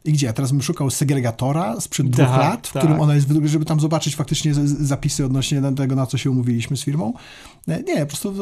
[0.04, 0.32] i gdzie?
[0.32, 2.82] Teraz bym szukał segregatora sprzed tak, dwóch lat, w tak.
[2.82, 6.84] którym ona jest, żeby tam zobaczyć faktycznie zapisy odnośnie tego, na co się umówiliśmy z
[6.84, 7.12] firmą.
[7.68, 8.32] E, nie, po prostu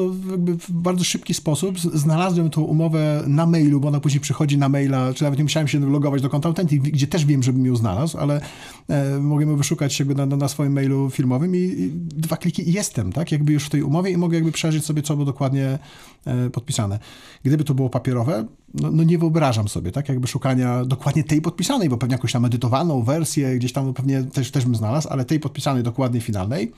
[0.59, 5.15] w bardzo szybki sposób znalazłem tą umowę na mailu, bo ona później przychodzi na maila,
[5.15, 8.19] czy nawet nie musiałem się logować do konta Authentic, gdzie też wiem, żebym ją znalazł,
[8.19, 8.41] ale
[8.89, 13.13] e, mogłem wyszukać jakby na, na swoim mailu firmowym i, i, dwa kliki i jestem,
[13.13, 13.33] tak?
[13.33, 15.79] Jakby już w tej umowie i mogę jakby przeżyć sobie, co było dokładnie
[16.25, 16.99] e, podpisane.
[17.45, 21.89] Gdyby to było papierowe, no, no, nie wyobrażam sobie, tak, jakby szukania dokładnie tej podpisanej,
[21.89, 25.41] bo pewnie jakąś tam edytowaną wersję gdzieś tam pewnie też, też bym znalazł, ale tej
[25.41, 26.73] podpisanej dokładnie finalnej,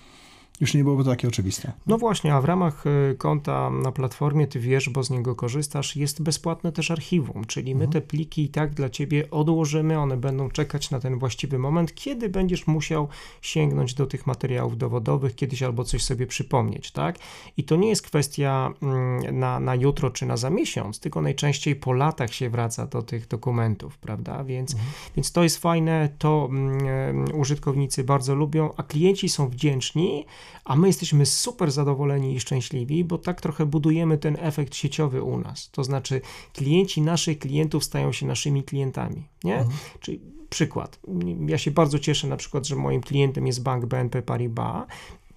[0.60, 1.72] już nie byłoby to takie oczywiste.
[1.86, 5.96] No właśnie, a w ramach y, konta na platformie, ty wiesz, bo z niego korzystasz,
[5.96, 7.92] jest bezpłatne też archiwum, czyli my mhm.
[7.92, 12.28] te pliki i tak dla ciebie odłożymy, one będą czekać na ten właściwy moment, kiedy
[12.28, 13.08] będziesz musiał
[13.40, 17.18] sięgnąć do tych materiałów dowodowych kiedyś albo coś sobie przypomnieć, tak?
[17.56, 21.76] I to nie jest kwestia mm, na, na jutro czy na za miesiąc, tylko najczęściej
[21.76, 24.44] po latach się wraca do tych dokumentów, prawda?
[24.44, 24.90] Więc, mhm.
[25.16, 30.26] więc to jest fajne, to um, użytkownicy bardzo lubią, a klienci są wdzięczni,
[30.64, 35.38] a my jesteśmy super zadowoleni i szczęśliwi, bo tak trochę budujemy ten efekt sieciowy u
[35.38, 35.70] nas.
[35.70, 36.20] To znaczy,
[36.52, 39.58] klienci naszych klientów stają się naszymi klientami, nie?
[39.58, 39.78] Mhm.
[40.00, 41.00] Czyli przykład.
[41.46, 44.86] Ja się bardzo cieszę na przykład, że moim klientem jest bank BNP Paribas.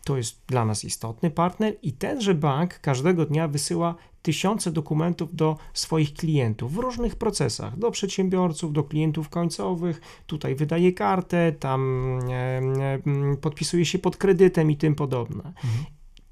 [0.04, 5.58] To jest dla nas istotny partner i tenże bank każdego dnia wysyła tysiące dokumentów do
[5.74, 12.34] swoich klientów w różnych procesach, do przedsiębiorców, do klientów końcowych, tutaj wydaje kartę, tam e,
[12.34, 15.44] e, podpisuje się pod kredytem i tym podobne.
[15.44, 15.86] Mhm.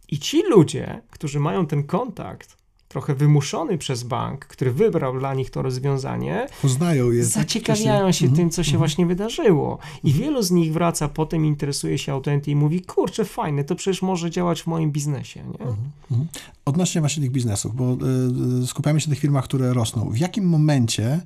[0.10, 2.61] I ci ludzie, którzy mają ten kontakt,
[2.91, 7.23] trochę wymuszony przez bank, który wybrał dla nich to rozwiązanie, poznają je.
[7.23, 9.77] Tak, zaciekawiają się tym, co się mm właśnie wydarzyło.
[10.04, 13.75] I mm wielu z nich wraca potem, interesuje się autenty i mówi, kurczę, fajne, to
[13.75, 15.39] przecież może działać w moim biznesie.
[15.39, 15.65] Nie?
[15.65, 16.27] Mhm.
[16.65, 17.97] Odnośnie właśnie tych biznesów, bo
[18.63, 20.10] y, skupiamy się na tych firmach, które rosną.
[20.10, 21.21] W jakim momencie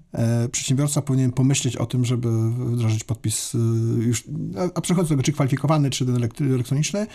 [0.46, 3.58] y, przedsiębiorca powinien pomyśleć o tym, żeby wdrożyć podpis y,
[4.00, 4.24] już,
[4.58, 7.08] a, a przechodząc do tego, czy kwalifikowany, czy ten elektroniczny,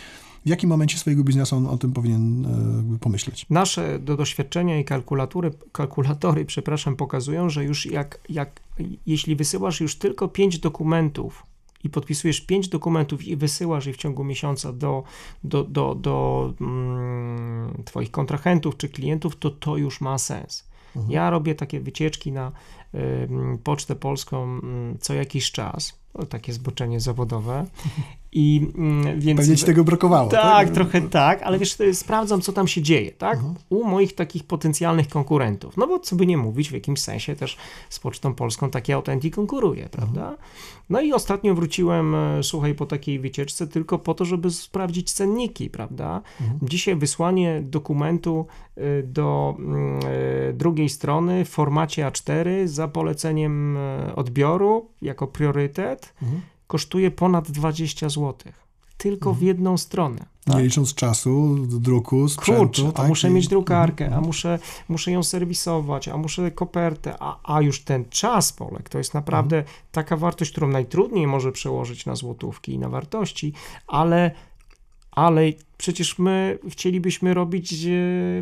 [0.46, 2.46] w jakim momencie swojego biznesu on o tym powinien
[2.94, 3.46] e, pomyśleć?
[3.50, 8.60] Nasze do doświadczenia i kalkulatury, kalkulatory przepraszam, pokazują, że już jak, jak
[9.06, 11.42] jeśli wysyłasz już tylko pięć dokumentów
[11.84, 15.02] i podpisujesz pięć dokumentów i wysyłasz je w ciągu miesiąca do,
[15.44, 20.70] do, do, do mm, Twoich kontrahentów czy klientów, to to już ma sens.
[20.96, 21.12] Mhm.
[21.12, 22.52] Ja robię takie wycieczki na
[22.94, 23.28] y,
[23.64, 25.98] Pocztę Polską y, co jakiś czas,
[26.28, 27.66] takie zboczenie zawodowe
[28.32, 29.40] i mm, więc...
[29.40, 30.30] Pewnie ci tego brakowało.
[30.30, 33.36] Tak, tak, trochę tak, ale wiesz, sprawdzam, co tam się dzieje, tak?
[33.36, 33.54] Mhm.
[33.68, 35.76] U moich takich potencjalnych konkurentów.
[35.76, 37.56] No bo co by nie mówić, w jakimś sensie też
[37.90, 40.20] z Pocztą Polską takie Authentic konkuruje, prawda?
[40.20, 40.36] Mhm.
[40.90, 45.70] No i ostatnio wróciłem, e, słuchaj, po takiej wycieczce tylko po to, żeby sprawdzić cenniki,
[45.70, 46.22] prawda?
[46.40, 46.58] Mhm.
[46.62, 53.78] Dzisiaj wysłanie dokumentu e, do mm, e, drugiej strony w formacie A4 za poleceniem
[54.16, 56.14] odbioru jako priorytet
[56.70, 58.34] kosztuje ponad 20 zł.
[58.96, 59.46] Tylko w mhm.
[59.46, 60.18] jedną stronę.
[60.44, 60.56] Tak?
[60.56, 62.60] Nie licząc czasu, druku, sprzętu.
[62.60, 63.08] Kurczę, a tak?
[63.08, 68.04] muszę mieć drukarkę, a muszę, muszę ją serwisować, a muszę kopertę, a, a już ten
[68.10, 69.76] czas, Polek, to jest naprawdę mhm.
[69.92, 73.52] taka wartość, którą najtrudniej może przełożyć na złotówki i na wartości,
[73.86, 74.30] ale,
[75.10, 75.42] ale
[75.80, 77.88] przecież my chcielibyśmy robić e,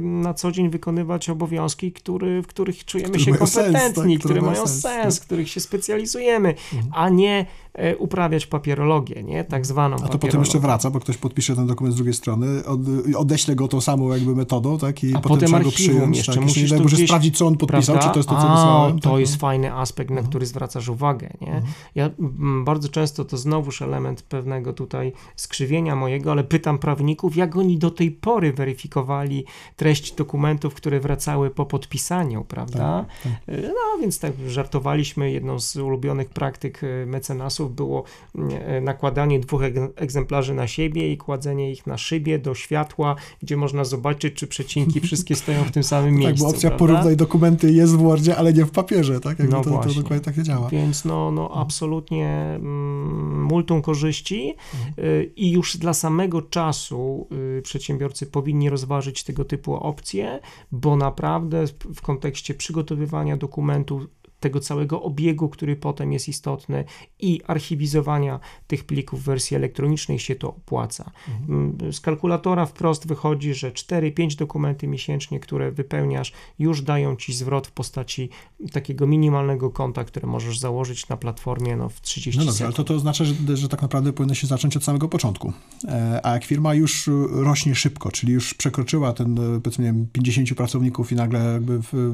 [0.01, 4.42] na co dzień, wykonywać obowiązki, który, w których czujemy które się kompetentni, sens, tak, które,
[4.42, 5.24] mają sens, sens tak.
[5.24, 6.92] w których się specjalizujemy, mhm.
[6.94, 9.44] a nie e, uprawiać papierologię, nie?
[9.44, 12.64] tak zwaną A to potem jeszcze wraca, bo ktoś podpisze ten dokument z drugiej strony,
[12.64, 12.81] od,
[13.16, 15.05] odeśle go tą samą jakby metodą, tak?
[15.05, 16.16] I a potem, potem trzeba go przyjąć.
[16.16, 16.42] Jeszcze tak?
[16.42, 18.09] musisz nie, gdzieś, sprawdzić, co on podpisał, prawda?
[18.09, 18.98] czy to jest to, co a, wysłałem.
[18.98, 19.20] To tak?
[19.20, 20.31] jest fajny aspekt, na mhm.
[20.31, 21.31] który zwracasz uwagę.
[21.40, 21.53] Nie?
[21.53, 21.72] Mhm.
[21.94, 27.56] Ja m, bardzo często to znowuż element pewnego tutaj skrzywienia mojego, ale pytam prawników, jak
[27.56, 29.44] oni do tej pory weryfikowali
[29.76, 33.06] treść dokumentów, które wracały po podpisaniu, prawda?
[33.22, 33.62] Tak, tak.
[33.62, 39.62] No więc tak żartowaliśmy, jedną z ulubionych praktyk e, mecenasów było e, nakładanie dwóch
[39.96, 45.00] egzemplarzy na siebie i kładzenie ich na szybie do światła, gdzie można zobaczyć, czy przecinki
[45.00, 46.34] wszystkie stoją w tym samym miejscu.
[46.34, 46.86] Tak, bo opcja prawda?
[46.86, 49.38] porównaj dokumenty jest w Wordzie, ale nie w papierze, tak?
[49.38, 50.68] Jakby no to, to dokładnie tak nie działa.
[50.68, 55.28] Więc no, no absolutnie mm, multum korzyści mhm.
[55.36, 57.17] I już dla samego czasu
[57.62, 60.40] przedsiębiorcy powinni rozważyć tego typu opcje,
[60.72, 64.07] bo naprawdę w kontekście przygotowywania dokumentów
[64.40, 66.85] tego całego obiegu, który potem jest istotny
[67.18, 71.11] i archiwizowania tych plików w wersji elektronicznej się to opłaca.
[71.29, 71.77] Mhm.
[71.81, 77.66] Mm, z kalkulatora wprost wychodzi, że 4-5 dokumenty miesięcznie, które wypełniasz, już dają ci zwrot
[77.66, 78.31] w postaci
[78.72, 82.66] takiego minimalnego konta, które możesz założyć na platformie no, w 30 no dobrze, sekund.
[82.66, 85.53] ale to, to oznacza, że, że tak naprawdę powinno się zacząć od samego początku.
[85.85, 91.12] E, a jak firma już rośnie szybko, czyli już przekroczyła ten, e, powiedzmy, 50 pracowników
[91.12, 91.61] i nagle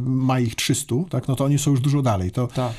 [0.05, 2.31] ma ich 300, tak, no to oni są już dużo dalej dalej.
[2.31, 2.73] To tak.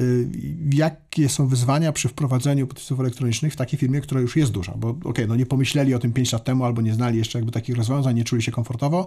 [0.00, 0.28] Y,
[0.72, 4.72] jakie są wyzwania przy wprowadzeniu podpisów elektronicznych w takiej firmie, która już jest duża?
[4.76, 7.38] Bo okej, okay, no nie pomyśleli o tym 5 lat temu albo nie znali jeszcze
[7.38, 9.06] jakby takich rozwiązań, nie czuli się komfortowo.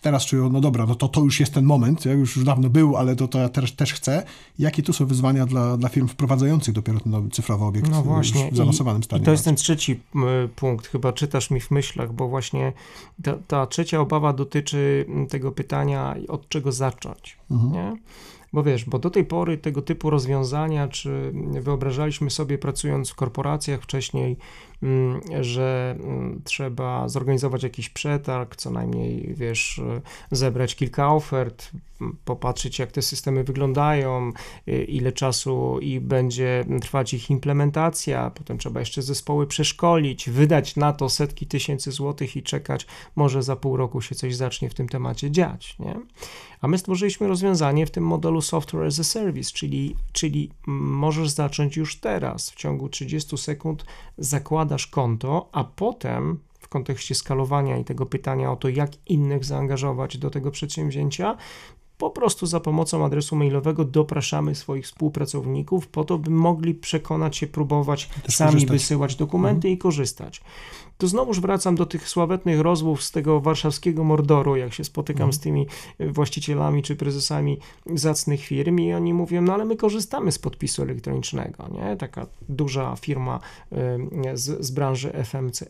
[0.00, 2.70] Teraz czują, no dobra, no to to już jest ten moment, ja już, już dawno
[2.70, 4.22] był, ale to, to ja też, też chcę.
[4.58, 8.50] Jakie tu są wyzwania dla, dla firm wprowadzających dopiero ten nowy cyfrowy obiekt no właśnie.
[8.52, 9.22] w zaawansowanym stanie?
[9.22, 10.00] I to jest ten trzeci
[10.56, 12.72] punkt, chyba czytasz mi w myślach, bo właśnie
[13.22, 17.38] ta, ta trzecia obawa dotyczy tego pytania, od czego zacząć.
[17.50, 17.72] Mhm.
[17.72, 17.96] Nie?
[18.52, 23.82] Bo wiesz, bo do tej pory tego typu rozwiązania, czy wyobrażaliśmy sobie pracując w korporacjach
[23.82, 24.36] wcześniej,
[25.40, 29.80] że mm, trzeba zorganizować jakiś przetarg, co najmniej, wiesz,
[30.30, 31.70] zebrać kilka ofert,
[32.24, 34.32] popatrzeć jak te systemy wyglądają,
[34.68, 40.92] y, ile czasu i będzie trwać ich implementacja, potem trzeba jeszcze zespoły przeszkolić, wydać na
[40.92, 42.86] to setki tysięcy złotych i czekać,
[43.16, 45.94] może za pół roku się coś zacznie w tym temacie dziać, nie?
[46.60, 51.76] A my stworzyliśmy rozwiązanie w tym modelu software as a service, czyli, czyli możesz zacząć
[51.76, 53.84] już teraz, w ciągu 30 sekund
[54.68, 60.18] zakładasz konto, a potem w kontekście skalowania i tego pytania o to, jak innych zaangażować
[60.18, 61.36] do tego przedsięwzięcia,
[61.98, 67.46] po prostu za pomocą adresu mailowego dopraszamy swoich współpracowników po to, by mogli przekonać się,
[67.46, 68.70] próbować sami korzystać.
[68.70, 69.74] wysyłać dokumenty mhm.
[69.74, 70.40] i korzystać
[70.98, 75.32] to znowuż wracam do tych sławetnych rozmów z tego warszawskiego mordoru, jak się spotykam mm.
[75.32, 75.66] z tymi
[76.00, 77.58] właścicielami czy prezesami
[77.94, 81.96] zacnych firm i oni mówią, no ale my korzystamy z podpisu elektronicznego, nie?
[81.96, 83.40] Taka duża firma
[84.34, 85.64] z, z branży FMC,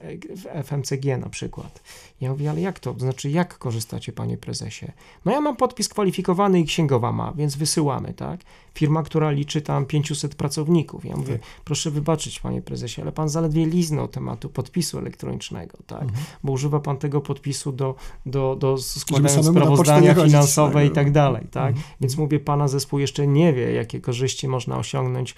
[0.65, 1.83] FMCG na przykład.
[2.21, 2.95] Ja mówię, ale jak to?
[2.99, 4.87] Znaczy, jak korzystacie, panie prezesie?
[5.25, 8.41] No ja mam podpis kwalifikowany i księgowa ma, więc wysyłamy, tak?
[8.75, 11.05] Firma, która liczy tam 500 pracowników.
[11.05, 11.43] Ja mówię, tak.
[11.65, 16.03] proszę wybaczyć, panie prezesie, ale pan zaledwie liznął tematu podpisu elektronicznego elektronicznego, tak?
[16.03, 16.25] Mhm.
[16.45, 17.95] Bo używa pan tego podpisu do,
[18.27, 20.95] do, do składania sprawozdania finansowe i tak.
[20.95, 21.69] tak dalej, tak?
[21.69, 21.87] Mhm.
[22.01, 25.35] Więc mówię, pana zespół jeszcze nie wie, jakie korzyści można osiągnąć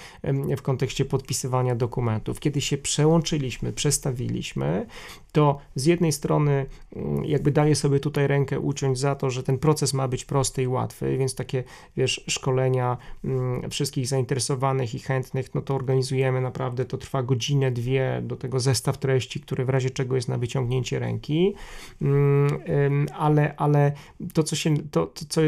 [0.56, 2.40] w kontekście podpisywania dokumentów.
[2.40, 4.86] Kiedy się przełączyliśmy, przestawiliśmy,
[5.32, 6.66] to z jednej strony
[6.96, 10.62] mm, jakby daje sobie tutaj rękę uciąć za to, że ten proces ma być prosty
[10.62, 11.64] i łatwy, więc takie,
[11.96, 18.22] wiesz, szkolenia mm, wszystkich zainteresowanych i chętnych, no to organizujemy naprawdę, to trwa godzinę, dwie,
[18.22, 21.54] do tego zestaw treści, który razie czego jest na wyciągnięcie ręki,
[22.02, 23.92] Mm, ale, ale
[24.32, 25.40] to, co się, to, to, co,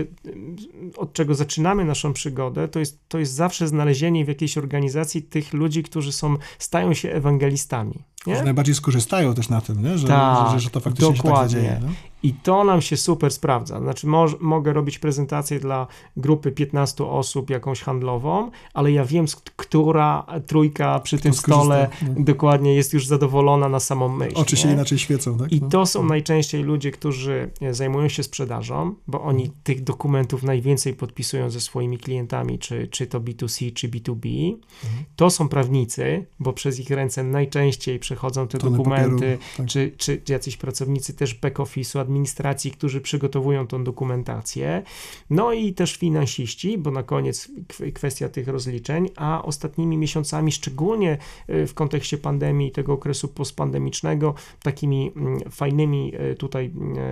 [0.97, 5.53] od czego zaczynamy naszą przygodę, to jest, to jest zawsze znalezienie w jakiejś organizacji tych
[5.53, 8.05] ludzi, którzy są, stają się ewangelistami.
[8.27, 8.37] Nie?
[8.37, 9.99] Że najbardziej skorzystają też na tym, nie?
[9.99, 11.49] Że, Tak, że, że to faktycznie się tak dokładnie.
[11.49, 11.81] zadzieje.
[11.83, 11.89] nie?
[12.25, 13.81] I to nam się super sprawdza.
[13.81, 20.27] Znaczy, moż, mogę robić prezentację dla grupy 15 osób, jakąś handlową, ale ja wiem, która
[20.47, 22.25] trójka przy tym skorzysta, stole no.
[22.25, 24.37] dokładnie jest już zadowolona na samą myśl.
[24.37, 24.75] Oczy się nie?
[24.75, 25.53] inaczej świecą, tak?
[25.53, 25.69] I No.
[25.69, 31.61] to są najczęściej ludzie, którzy zajmują się sprzedażą, bo oni tych dokumentów najwięcej podpisują ze
[31.61, 34.53] swoimi klientami, czy, czy to B2C, czy B2B.
[34.85, 35.05] Mhm.
[35.17, 39.67] To są prawnicy, bo przez ich ręce najczęściej przechodzą te Tony dokumenty, papieru, tak.
[39.67, 44.83] czy, czy jacyś pracownicy też back-office'u, administracji, którzy przygotowują tą dokumentację.
[45.31, 51.19] No i też finansiści, bo na koniec kw- kwestia tych rozliczeń, a ostatnimi miesiącami, szczególnie
[51.51, 56.71] y, w kontekście pandemii i tego okresu postpandemicznego, takimi mm, fajnymi y, tutaj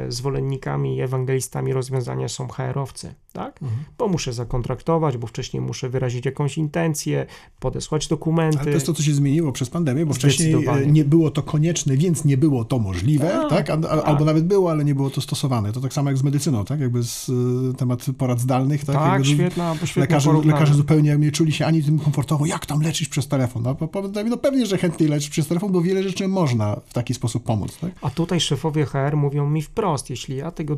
[0.09, 3.63] y, zwolennikami i ewangelistami rozwiązania są HR-owcy, tak?
[3.63, 3.85] Mhm.
[3.99, 7.27] Bo muszę zakontraktować, bo wcześniej muszę wyrazić jakąś intencję,
[7.61, 8.59] podesłać dokumenty.
[8.59, 11.43] Ale to jest to, co się zmieniło przez pandemię, bo wcześniej e, nie było to
[11.43, 13.85] konieczne, więc nie było to możliwe, Tak, tak?
[14.05, 15.73] Albo nawet było, ale nie było to stosowane.
[15.73, 16.81] To tak samo jak z medycyną, tak?
[16.81, 17.31] Jakby z
[17.71, 18.97] e, temat porad zdalnych, tak?
[18.97, 22.81] Tak, Jakby świetna, świetna Lekarze, lekarze zupełnie nie czuli się ani tym komfortowo, jak tam
[22.83, 23.63] leczyć przez telefon.
[23.63, 27.15] No, po- no pewnie, że chętniej leczyć przez telefon, bo wiele rzeczy można w taki
[27.15, 27.91] sposób pomóc, tak?
[28.03, 30.77] A tutaj szefowie HR mówią mi wprost, jeśli ja tego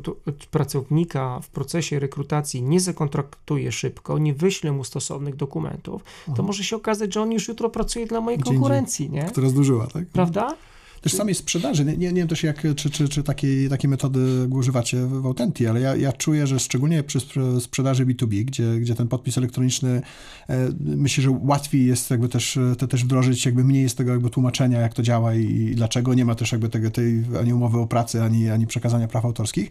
[0.51, 6.05] pracownika w procesie rekrutacji nie zakontraktuję szybko, nie wyślę mu stosownych dokumentów,
[6.37, 8.55] to może się okazać, że on już jutro pracuje dla mojej indziej.
[8.55, 9.23] konkurencji, nie?
[9.23, 10.02] Która zdużyła, tak?
[10.13, 10.57] Prawda?
[11.03, 14.49] Też samej sprzedaży, nie, nie, nie wiem też jak, czy, czy, czy takiej, takiej metody
[14.51, 18.95] używacie w Authenti, ale ja, ja czuję, że szczególnie przy sprze- sprzedaży B2B, gdzie, gdzie
[18.95, 20.03] ten podpis elektroniczny,
[20.49, 24.11] e, myślę, że łatwiej jest jakby też, e, to też wdrożyć, jakby mniej jest tego
[24.11, 27.53] jakby tłumaczenia, jak to działa i, i dlaczego, nie ma też jakby tego, tej ani
[27.53, 29.71] umowy o pracy, ani, ani przekazania praw autorskich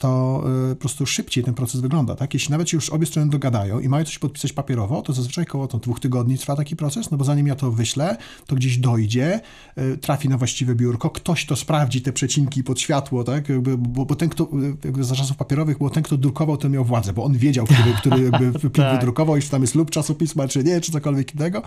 [0.00, 0.42] to
[0.72, 2.34] y, po prostu szybciej ten proces wygląda, tak?
[2.34, 5.66] Jeśli nawet się już obie strony dogadają i mają coś podpisać papierowo, to zazwyczaj około
[5.68, 9.40] to dwóch tygodni trwa taki proces, no bo zanim ja to wyślę, to gdzieś dojdzie,
[9.78, 13.48] y, trafi na właściwe biurko, ktoś to sprawdzi, te przecinki pod światło, tak?
[13.48, 16.72] Jakby, bo, bo ten, kto, y, jakby za czasów papierowych, bo ten, kto drukował, ten
[16.72, 18.94] miał władzę, bo on wiedział, który, który jakby Tak.
[18.94, 21.62] wydrukował i czy tam jest lub czasopisma, czy nie, czy cokolwiek innego.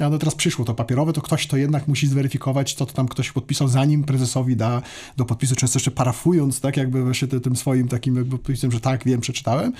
[0.00, 3.08] A no teraz przyszło to papierowe, to ktoś to jednak musi zweryfikować, co to tam
[3.08, 4.82] ktoś podpisał, zanim prezesowi da
[5.16, 8.38] do podpisu, często jeszcze parafując, tak jakby właśnie ty- tym swoim takim jakby
[8.72, 9.72] że tak, wiem, przeczytałem.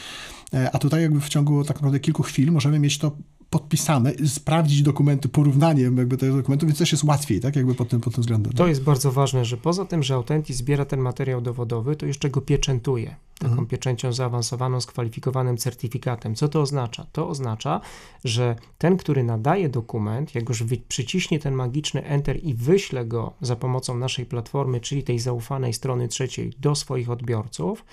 [0.54, 3.16] E, A tutaj jakby w ciągu tak naprawdę kilku chwil możemy mieć to
[3.50, 8.00] podpisane, sprawdzić dokumenty porównaniem jakby tych dokumentów, więc też jest łatwiej, tak jakby pod tym,
[8.00, 8.52] pod tym względem.
[8.52, 12.30] To jest bardzo ważne, że poza tym, że Authentic zbiera ten materiał dowodowy, to jeszcze
[12.30, 13.16] go pieczętuje.
[13.38, 13.66] Taką Mhm.
[13.68, 16.34] pieczęcią zaawansowaną, skwalifikowanym certyfikatem.
[16.34, 17.06] Co to oznacza?
[17.12, 17.80] To oznacza,
[18.24, 23.56] że ten, który nadaje dokument, jak już przyciśnie ten magiczny Enter i wyśle go za
[23.56, 27.84] pomocą naszej platformy, czyli tej zaufanej strony trzeciej do swoich odbiorców,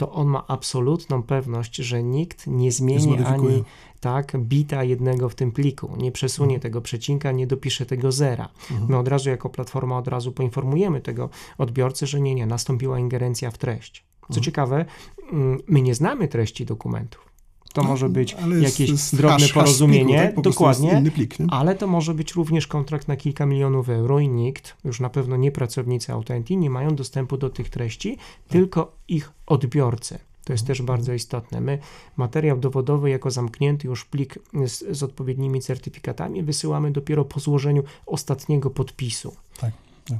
[0.00, 3.64] to on ma absolutną pewność, że nikt nie zmieni ani
[4.00, 8.48] tak, bita jednego w tym pliku, nie przesunie tego przecinka, nie dopisze tego zera.
[8.88, 11.28] My od razu jako platforma od razu poinformujemy tego
[11.58, 14.04] odbiorcę, że nie, nie, nastąpiła ingerencja w treść.
[14.30, 14.84] Co ciekawe,
[15.32, 17.29] mm, my nie znamy treści dokumentów.
[17.72, 20.44] To No, może być jakieś jest drobne hash- hash porozumienie, pliku, tak?
[20.44, 25.00] Dokładnie, plik, ale to może być również kontrakt na kilka milionów euro i nikt, już
[25.00, 28.18] na pewno nie pracownicy Autenti, nie mają dostępu do tych treści,
[28.48, 30.18] tylko ich odbiorcy.
[30.44, 31.60] To jest też bardzo istotne.
[31.60, 31.78] My
[32.16, 38.70] materiał dowodowy jako zamknięty już plik z, z odpowiednimi certyfikatami wysyłamy dopiero po złożeniu ostatniego
[38.70, 39.36] podpisu.
[39.60, 39.72] Tak,
[40.08, 40.18] tak.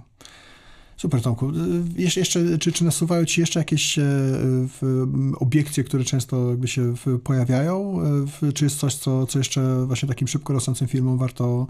[1.01, 1.51] Super, Tomku.
[1.51, 1.53] Y,
[2.03, 4.03] Jeszcze, jeszcze, czy, czy nasuwają Ci jeszcze jakieś e,
[5.39, 6.95] obiekcje, które często jakby się
[7.25, 8.01] pojawiają?
[8.43, 11.67] E, czy jest coś, co, co jeszcze właśnie takim szybko rosnącym firmom warto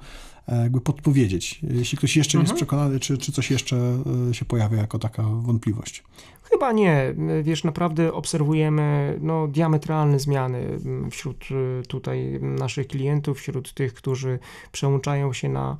[0.48, 1.60] e, jakby podpowiedzieć?
[1.62, 2.56] Jeśli ktoś jeszcze nie jest Mhm.
[2.56, 3.98] przekonany, czy, czy coś jeszcze
[4.32, 6.04] się pojawia jako taka wątpliwość?
[6.42, 7.14] Chyba nie.
[7.42, 10.78] Wiesz, naprawdę obserwujemy no, diametralne zmiany
[11.10, 11.44] wśród
[11.88, 14.38] tutaj naszych klientów, wśród tych, którzy
[14.72, 15.76] przełączają się na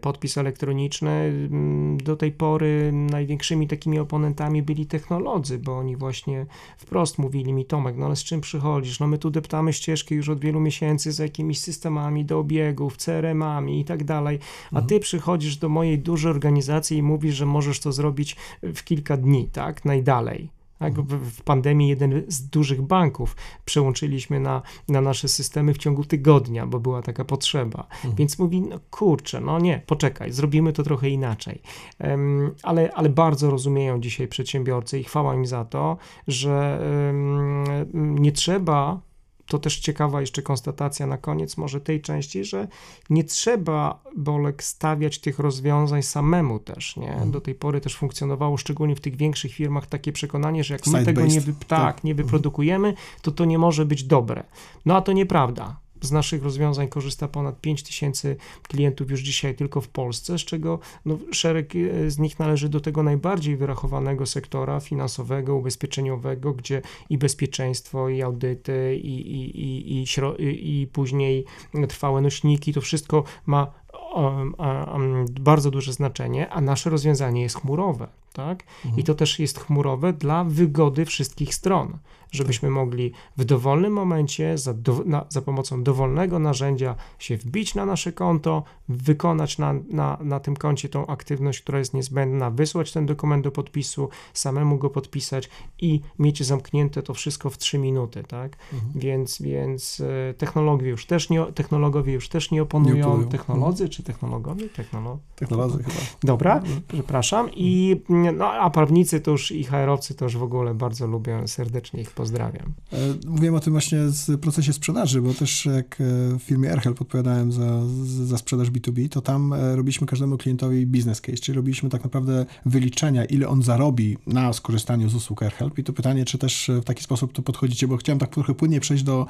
[0.00, 1.10] podpis elektroniczny.
[1.10, 6.46] Mm, do tej pory największymi takimi oponentami byli technolodzy, bo oni właśnie
[6.78, 9.00] wprost mówili mi, Tomek, no ale z czym przychodzisz?
[9.00, 13.80] No my tu deptamy ścieżki już od wielu miesięcy z jakimiś systemami do obiegów, CRM-ami
[13.80, 14.38] i tak dalej,
[14.72, 15.00] a ty mhm.
[15.00, 19.84] przychodzisz do mojej dużej organizacji i mówisz, że możesz to zrobić w kilka dni, tak?
[19.84, 20.59] Najdalej.
[20.80, 20.94] Tak?
[20.94, 26.66] W, w, pandemii jeden z dużych banków przełączyliśmy na, na nasze systemy w ciągu tygodnia,
[26.66, 27.86] bo była taka potrzeba.
[27.94, 28.14] Mhm.
[28.14, 31.62] Więc mówi, no kurczę, no nie, poczekaj, zrobimy to trochę inaczej.
[32.00, 35.96] Um, ale, ale bardzo rozumieją dzisiaj przedsiębiorcy i chwała im za to,
[36.28, 39.09] że um, nie trzeba
[39.50, 42.68] to też ciekawa jeszcze konstatacja na koniec może tej części, że
[43.10, 47.08] nie trzeba, Bolek, stawiać tych rozwiązań samemu też, nie?
[47.08, 47.30] Hmm.
[47.30, 51.04] Do tej pory też funkcjonowało, szczególnie w tych większych firmach, takie przekonanie, że jak my
[51.04, 52.26] tego nie, wy, tak, tak, nie mhm.
[52.26, 54.44] wyprodukujemy, to to nie może być dobre.
[54.86, 59.80] No a to nieprawda z naszych rozwiązań korzysta ponad 5 tysięcy klientów już dzisiaj tylko
[59.80, 64.80] w Polsce, z czego no, szereg e, z nich należy do tego najbardziej wyrachowanego sektora
[64.80, 70.04] finansowego, ubezpieczeniowego, gdzie i bezpieczeństwo, i audyty, i, i, i,
[70.38, 71.44] i, i później
[71.88, 73.72] trwałe nośniki, to wszystko ma
[74.14, 78.08] um, um, bardzo duże znaczenie, a nasze rozwiązanie jest chmurowe.
[78.32, 78.64] Tak?
[78.84, 79.00] Mhm.
[79.00, 81.98] I to też jest chmurowe dla wygody wszystkich stron
[82.32, 87.86] żebyśmy mogli w dowolnym momencie za, do, na, za pomocą dowolnego narzędzia się wbić na
[87.86, 93.06] nasze konto, wykonać na, na, na tym koncie tą aktywność, która jest niezbędna, wysłać ten
[93.06, 95.50] dokument do podpisu, samemu go podpisać
[95.80, 98.56] i mieć zamknięte to wszystko w 3 minuty, tak?
[98.72, 98.92] Mhm.
[98.94, 103.90] Więc, więc e, technologie już też nie, technologowie już też nie oponują, nie technolodzy mhm.
[103.90, 104.68] czy technologowie?
[104.68, 106.00] Technolo Technolodzy chyba.
[106.22, 106.80] Dobra, mhm.
[106.88, 107.48] przepraszam.
[107.54, 108.00] I,
[108.32, 112.10] no, a prawnicy to już i HR-owcy to już w ogóle bardzo lubią, serdecznie ich
[112.10, 112.72] Pozdrawiam.
[112.92, 112.96] E,
[113.26, 116.04] mówiłem o tym właśnie z procesie sprzedaży, bo też jak e,
[116.38, 117.80] w firmie AirHelp odpowiadałem za,
[118.26, 122.46] za sprzedaż B2B, to tam e, robiliśmy każdemu klientowi business case, czyli robiliśmy tak naprawdę
[122.66, 126.84] wyliczenia, ile on zarobi na skorzystaniu z usług AirHelp i to pytanie, czy też w
[126.84, 129.26] taki sposób to podchodzicie, bo chciałem tak trochę płynnie przejść do,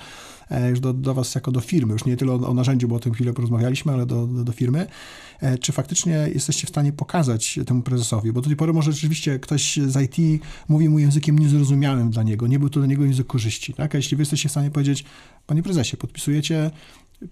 [0.71, 3.01] już do, do was jako do firmy, już nie tyle o, o narzędziu, bo o
[3.01, 4.87] tym chwilę porozmawialiśmy, ale do, do, do firmy.
[5.61, 9.77] Czy faktycznie jesteście w stanie pokazać temu prezesowi, bo do tej pory może rzeczywiście ktoś
[9.77, 13.75] z IT mówi mu językiem niezrozumiałym dla niego, nie był to dla niego język korzyści.
[13.75, 13.95] Tak?
[13.95, 15.05] A jeśli wy jesteście w stanie powiedzieć,
[15.47, 16.71] panie prezesie, podpisujecie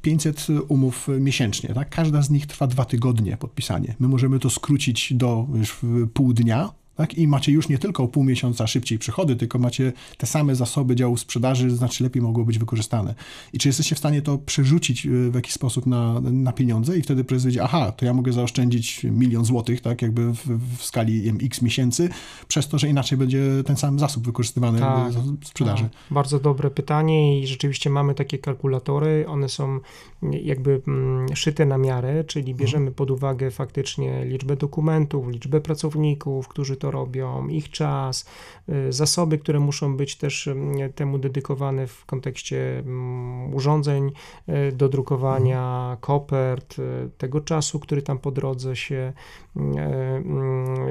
[0.03, 1.91] 500 umów miesięcznie, tak?
[1.91, 3.95] każda z nich trwa dwa tygodnie podpisanie.
[3.99, 5.81] My możemy to skrócić do już
[6.15, 7.15] pół dnia, tak?
[7.15, 10.97] I macie już nie tylko o pół miesiąca szybciej przychody, tylko macie te same zasoby
[10.97, 13.15] działu sprzedaży, znacznie lepiej mogło być wykorzystane.
[13.53, 17.03] I czy jesteście w stanie to przerzucić y, w jakiś sposób na, na pieniądze i
[17.03, 20.47] wtedy prezes powiedzie, aha, to ja mogę zaoszczędzić milion złotych, tak jakby w,
[20.77, 22.09] w skali wiem, x miesięcy,
[22.49, 25.83] przez to, że inaczej będzie ten sam zasób wykorzystywany tak, w sprzedaży.
[25.83, 25.93] Tak.
[26.11, 29.81] Bardzo dobre pytanie i rzeczywiście mamy takie kalkulatory, one są
[30.23, 32.95] jakby mm, szyte na miarę, czyli bierzemy mhm.
[32.95, 38.27] pod uwagę faktycznie liczbę dokumentów, liczbę pracowników, którzy to robią, ich czas,
[38.69, 44.13] y, zasoby, które muszą być też mm, temu dedykowane w kontekście mm, urządzeń
[44.49, 45.97] y, do drukowania, mhm.
[46.01, 49.13] kopert, y, tego czasu, który tam po drodze się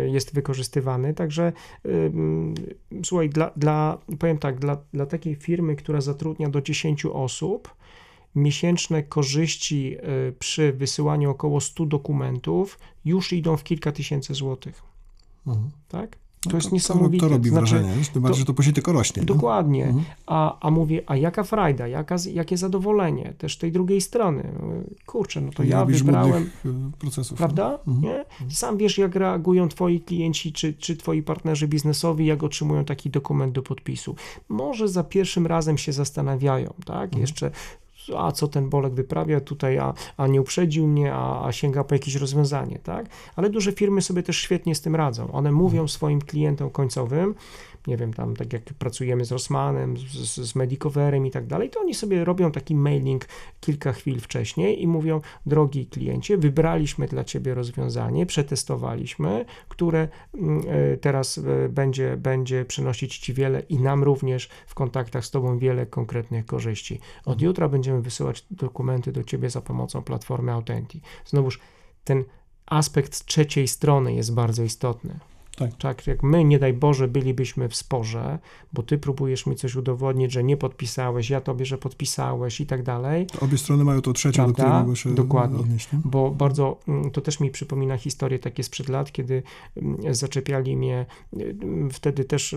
[0.05, 1.13] jest wykorzystywany.
[1.13, 1.53] Także
[3.03, 7.75] słuchaj, dla, dla powiem tak, dla, dla takiej firmy, która zatrudnia do 10 osób,
[8.35, 9.97] miesięczne korzyści
[10.39, 14.83] przy wysyłaniu około 100 dokumentów już idą w kilka tysięcy złotych.
[15.47, 15.69] Mhm.
[15.87, 16.17] Tak?
[16.41, 17.21] To, no jest niesamowite.
[17.21, 19.23] To, to robi znaczy, wrażenie, tym bardziej, że to później tylko rośnie.
[19.23, 19.85] Dokładnie.
[19.85, 20.05] Mhm.
[20.25, 24.51] A, a mówię, a jaka frajda, jaka, jakie zadowolenie też tej drugiej strony.
[25.05, 26.49] Kurczę, no to ja wybrałem...
[26.65, 27.37] Y, procesów.
[27.37, 27.79] Prawda?
[27.87, 28.01] Mhm.
[28.01, 28.25] Nie?
[28.49, 33.53] Sam wiesz, jak reagują twoi klienci, czy, czy twoi partnerzy biznesowi, jak otrzymują taki dokument
[33.53, 34.15] do podpisu.
[34.49, 37.03] Może za pierwszym razem się zastanawiają, tak?
[37.03, 37.21] Mhm.
[37.21, 37.51] Jeszcze
[38.17, 41.95] a co ten Bolek wyprawia tutaj, a, a nie uprzedził mnie, a, a sięga po
[41.95, 43.05] jakieś rozwiązanie, tak?
[43.35, 45.31] Ale duże firmy sobie też świetnie z tym radzą.
[45.31, 45.89] One mówią mhm.
[45.89, 47.35] swoim klientom końcowym,
[47.87, 51.79] nie wiem, tam tak jak pracujemy z Rossmanem, z, z Medicoverem i tak dalej, to
[51.79, 53.25] oni sobie robią taki mailing
[53.59, 60.97] kilka chwil wcześniej i mówią, drogi kliencie, wybraliśmy dla Ciebie rozwiązanie, przetestowaliśmy, które mm, e,
[60.97, 65.85] teraz e, będzie, będzie przynosić Ci wiele i nam również w kontaktach z Tobą wiele
[65.85, 66.99] konkretnych korzyści.
[67.25, 71.01] Od jutra będziemy wysyłać dokumenty do Ciebie za pomocą platformy Authenti.
[71.25, 71.59] Znowuż
[72.03, 72.23] ten
[72.65, 75.19] aspekt trzeciej strony jest bardzo istotny.
[75.57, 75.77] Tak.
[75.77, 78.39] tak, jak my, nie daj Boże, bylibyśmy w sporze,
[78.73, 82.83] bo ty próbujesz mi coś udowodnić, że nie podpisałeś, ja tobie, że podpisałeś i tak
[82.83, 84.63] dalej, To obie strony mają to trzecie, do Prawda?
[84.63, 85.59] której mogą się Dokładnie.
[85.59, 85.91] odnieść.
[85.93, 85.99] Nie?
[86.05, 89.43] bo bardzo mm, to też mi przypomina historię takie sprzed lat, kiedy
[89.77, 92.55] mm, zaczepiali mnie mm, wtedy też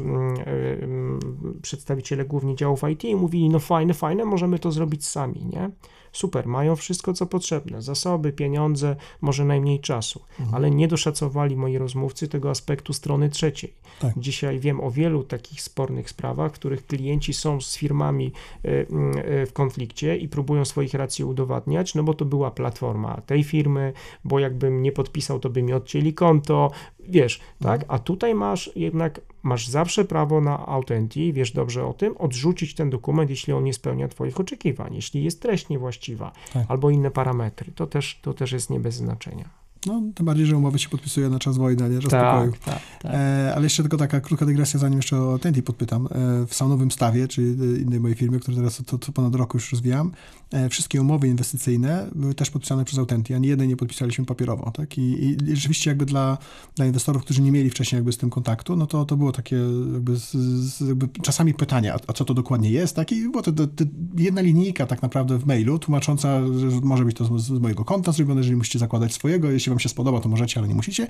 [1.63, 5.71] przedstawiciele głównie działów IT i mówili, no fajne, fajne, możemy to zrobić sami, nie?
[6.13, 10.55] Super, mają wszystko, co potrzebne, zasoby, pieniądze, może najmniej czasu, Mhm.
[10.55, 13.73] ale nie doszacowali moi rozmówcy tego aspektu strony trzeciej.
[14.01, 14.15] Tak.
[14.17, 18.33] Dzisiaj wiem o wielu takich spornych sprawach, w których klienci są z firmami
[18.65, 23.45] y, y, w konflikcie i próbują swoich racji udowadniać, no bo to była platforma tej
[23.45, 23.93] firmy,
[24.25, 26.71] bo jakbym nie podpisał, to by mi odcięli konto,
[27.09, 27.85] wiesz, tak?
[27.89, 32.91] A tutaj masz jednak, masz zawsze prawo na authenti, wiesz dobrze o tym, odrzucić ten
[32.91, 36.67] dokument, jeśli on nie spełnia twoich oczekiwań, jeśli jest treść niewłaściwa, Tak.
[36.69, 39.60] albo inne parametry, to też, to też jest nie bez znaczenia.
[39.87, 42.53] No, tym bardziej, że umowy się podpisuje na czas wojny, a nie czas pokoju.
[42.65, 43.13] tak, tak.
[43.15, 46.07] E, ale jeszcze tylko taka krótka dygresja, zanim jeszcze o Tenti podpytam.
[46.07, 49.57] E, w Saunowym Stawie, czyli e, innej mojej firmie, którą teraz to, to ponad roku
[49.57, 50.13] już rozwijam,
[50.51, 54.71] e, wszystkie umowy inwestycyjne były też podpisane przez Autenti, ani jednej nie podpisaliśmy papierowo.
[54.71, 54.99] Tak?
[54.99, 56.39] I, i, rzeczywiście jakby dla,
[56.77, 59.57] dla inwestorów, którzy nie mieli wcześniej jakby z tym kontaktu, no to, to było takie
[59.93, 62.97] jakby, z, z, jakby czasami pytanie, a, a co to dokładnie jest?
[62.97, 63.13] Tak?
[63.13, 63.85] I była to, to, to
[64.17, 68.13] jedna linijka tak naprawdę w mailu, tłumacząca, że może być to z, z mojego konta
[68.13, 71.07] zrobione, jeżeli musicie zakładać swojego, jeśli wam się spodoba, to możecie, ale nie musicie.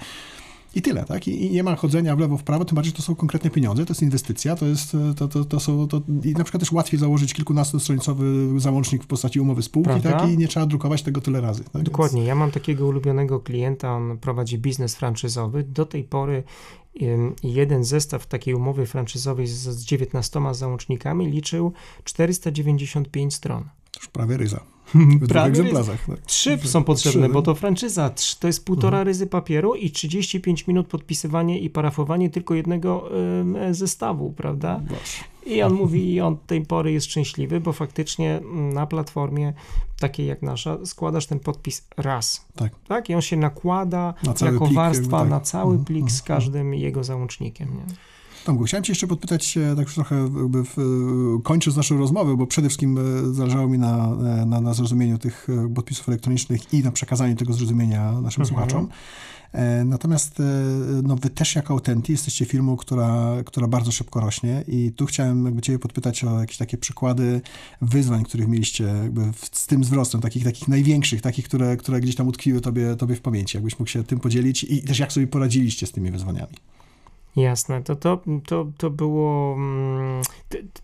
[0.75, 1.29] I tyle, tak?
[1.29, 3.51] I, I nie ma chodzenia w lewo, w prawo, tym bardziej, że to są konkretne
[3.51, 6.73] pieniądze, to jest inwestycja, to jest, to, to, to są, to, i na przykład też
[6.73, 10.13] łatwiej założyć kilkunastostronicowy załącznik w postaci umowy spółki, Prawda?
[10.13, 10.31] tak?
[10.31, 11.65] I nie trzeba drukować tego tyle razy.
[11.65, 11.83] Tak?
[11.83, 12.25] Dokładnie.
[12.25, 15.63] Ja mam takiego ulubionego klienta, on prowadzi biznes franczyzowy.
[15.63, 16.43] Do tej pory
[17.43, 21.73] jeden zestaw takiej umowy franczyzowej z 19 załącznikami liczył
[22.05, 23.65] 495 stron.
[24.01, 24.61] Już prawie ryza.
[24.95, 26.07] W dwóch Prawie egzemplarzach.
[26.07, 26.21] Tak?
[26.21, 28.11] Trzy są potrzebne, Trzy, bo to franczyza.
[28.41, 34.33] To jest półtora ryzy papieru i 35 minut podpisywanie i parafowanie tylko jednego ym, zestawu,
[34.33, 34.81] prawda?
[34.89, 35.25] Boże.
[35.47, 39.53] I on mówi, i on od tej pory jest szczęśliwy, bo faktycznie mm, na platformie
[39.99, 42.47] takiej jak nasza składasz ten podpis raz.
[42.57, 42.73] Tak.
[42.89, 43.11] Tak?
[43.11, 45.31] I on się nakłada Na jako plik, warstwa jakby tak.
[45.31, 46.27] na cały Mhm, plik z mhm.
[46.27, 47.69] każdym jego załącznikiem.
[47.69, 47.95] Nie?
[48.45, 52.47] Tomku, chciałem cię jeszcze podpytać, tak już trochę jakby w, e, kończąc naszą rozmowę, bo
[52.47, 56.93] przede wszystkim e, zależało mi na, e, na, na zrozumieniu tych podpisów elektronicznych i na
[56.93, 58.47] przekazaniu tego zrozumienia naszym Mhm.
[58.47, 58.89] słuchaczom.
[59.85, 60.43] Natomiast
[61.03, 65.45] no, wy też jako Autenti jesteście firmą, która, która bardzo szybko rośnie i tu chciałem
[65.45, 67.41] jakby ciebie podpytać o jakieś takie przykłady
[67.83, 72.17] wyzwań, których mieliście jakby w, z tym wzrostem, takich, takich największych, takich, które, które gdzieś
[72.17, 73.57] tam utkwiły tobie, tobie w pamięci.
[73.57, 76.55] Jakbyś mógł się tym podzielić i też jak sobie poradziliście z tymi wyzwaniami.
[77.37, 79.55] Jasne, to, to, to, to było.
[79.55, 80.23] mm,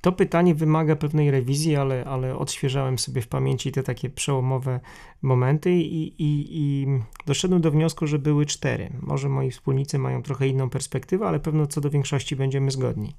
[0.01, 4.81] To pytanie wymaga pewnej rewizji, ale, ale odświeżałem sobie w pamięci te takie przełomowe
[5.23, 6.15] momenty i, i,
[6.51, 6.87] i
[7.27, 8.91] doszedłem do wniosku, że były cztery.
[9.03, 13.15] Może moi wspólnicy mają trochę inną perspektywę, ale pewno co do większości będziemy zgodni.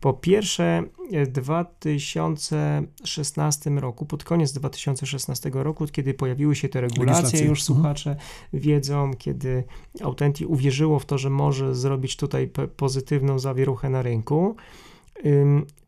[0.00, 7.46] Po pierwsze, w 2016 roku, pod koniec 2016 roku, kiedy pojawiły się te regulacje, Legislacje.
[7.48, 8.16] już słuchacze
[8.52, 9.64] wiedzą, kiedy
[10.02, 14.56] Autenti uwierzyło w to, że może zrobić tutaj pe- pozytywną zawieruchę na rynku.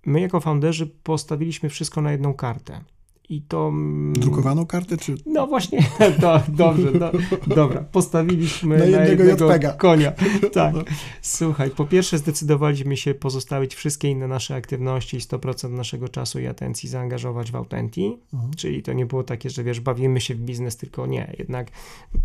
[0.07, 2.81] My jako founderzy postawiliśmy wszystko na jedną kartę.
[3.29, 3.69] I to.
[3.69, 5.79] mm, Drukowaną kartę, czy No właśnie,
[6.21, 7.13] to, dobrze, do,
[7.47, 7.81] dobra.
[7.93, 9.73] Postawiliśmy Na na jednego jednego, JPEGa.
[9.73, 10.13] konia.
[10.53, 10.75] Tak.
[10.75, 10.85] No.
[11.23, 16.47] Słuchaj, po pierwsze zdecydowaliśmy się pozostawić wszystkie inne nasze aktywności i 100% naszego czasu i
[16.47, 18.19] atencji zaangażować w Autenti.
[18.35, 18.55] Mhm.
[18.55, 21.35] Czyli to nie było takie, że wiesz, bawimy się w biznes, tylko nie.
[21.39, 21.69] Jednak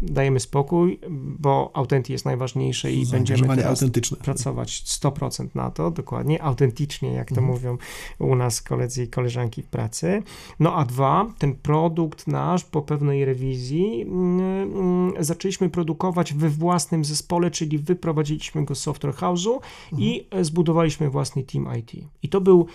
[0.02, 1.00] dajemy spokój,
[1.40, 4.18] bo Autenti jest najważniejsze i będziemy teraz autentyczne?
[4.18, 7.48] pracować 100% na to, dokładnie, autentycznie, jak to Mhm.
[7.48, 7.78] mówią
[8.20, 10.24] u nas koledzy i koleżanki w pracy.
[10.60, 17.06] No a dwa, ten produkt nasz po pewnej rewizji mm, mm, zaczęliśmy produkować we własnym
[17.06, 19.60] zespole, czyli wyprowadziliśmy go z software house'u
[19.98, 21.92] i e, zbudowaliśmy własny team IT.
[22.24, 22.68] I to był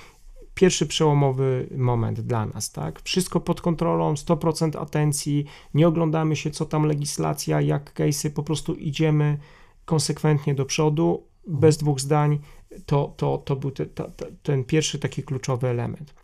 [0.55, 3.03] pierwszy przełomowy moment dla nas, tak?
[3.03, 5.45] Wszystko pod kontrolą, 100% atencji,
[5.75, 9.39] nie oglądamy się, co tam legislacja, jak case'y, po prostu idziemy
[9.85, 12.39] konsekwentnie do przodu, bez dwóch zdań.
[12.87, 16.15] To, to, to był te, ta, ta, ten pierwszy taki kluczowy element.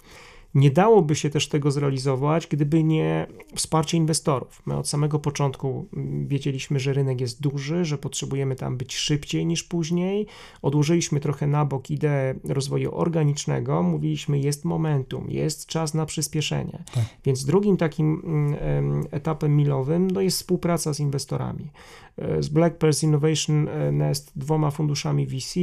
[0.55, 4.63] Nie dałoby się też tego zrealizować, gdyby nie wsparcie inwestorów.
[4.67, 9.47] My od samego początku mm, wiedzieliśmy, że rynek jest duży, że potrzebujemy tam być szybciej
[9.47, 10.27] niż później.
[10.63, 13.83] Odłożyliśmy trochę na bok ideę rozwoju organicznego.
[13.83, 16.85] Mówiliśmy, jest momentum, jest czas na przyspieszenie.
[16.95, 17.05] Tak.
[17.25, 21.71] Więc drugim takim mm, em, etapem milowym no, jest współpraca z inwestorami.
[22.19, 25.55] E, Z Black Pearl Innovation e, Nest, dwoma funduszami VC,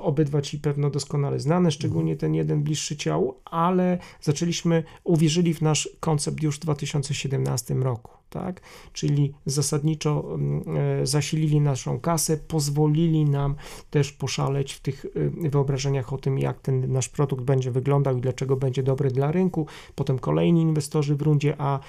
[0.00, 5.88] obydwa ci pewno doskonale znane, szczególnie ten jeden bliższy ciału, ale zaczęliśmy, uwierzyli w nasz
[6.00, 8.60] koncept już w 2017 roku tak?
[8.92, 13.54] Czyli zasadniczo mm, e, zasilili naszą kasę, pozwolili nam
[13.90, 15.06] też poszaleć w tych
[15.44, 19.32] e, wyobrażeniach o tym, jak ten nasz produkt będzie wyglądał i dlaczego będzie dobry dla
[19.32, 19.66] rynku.
[19.94, 21.80] Potem kolejni inwestorzy w rundzie A.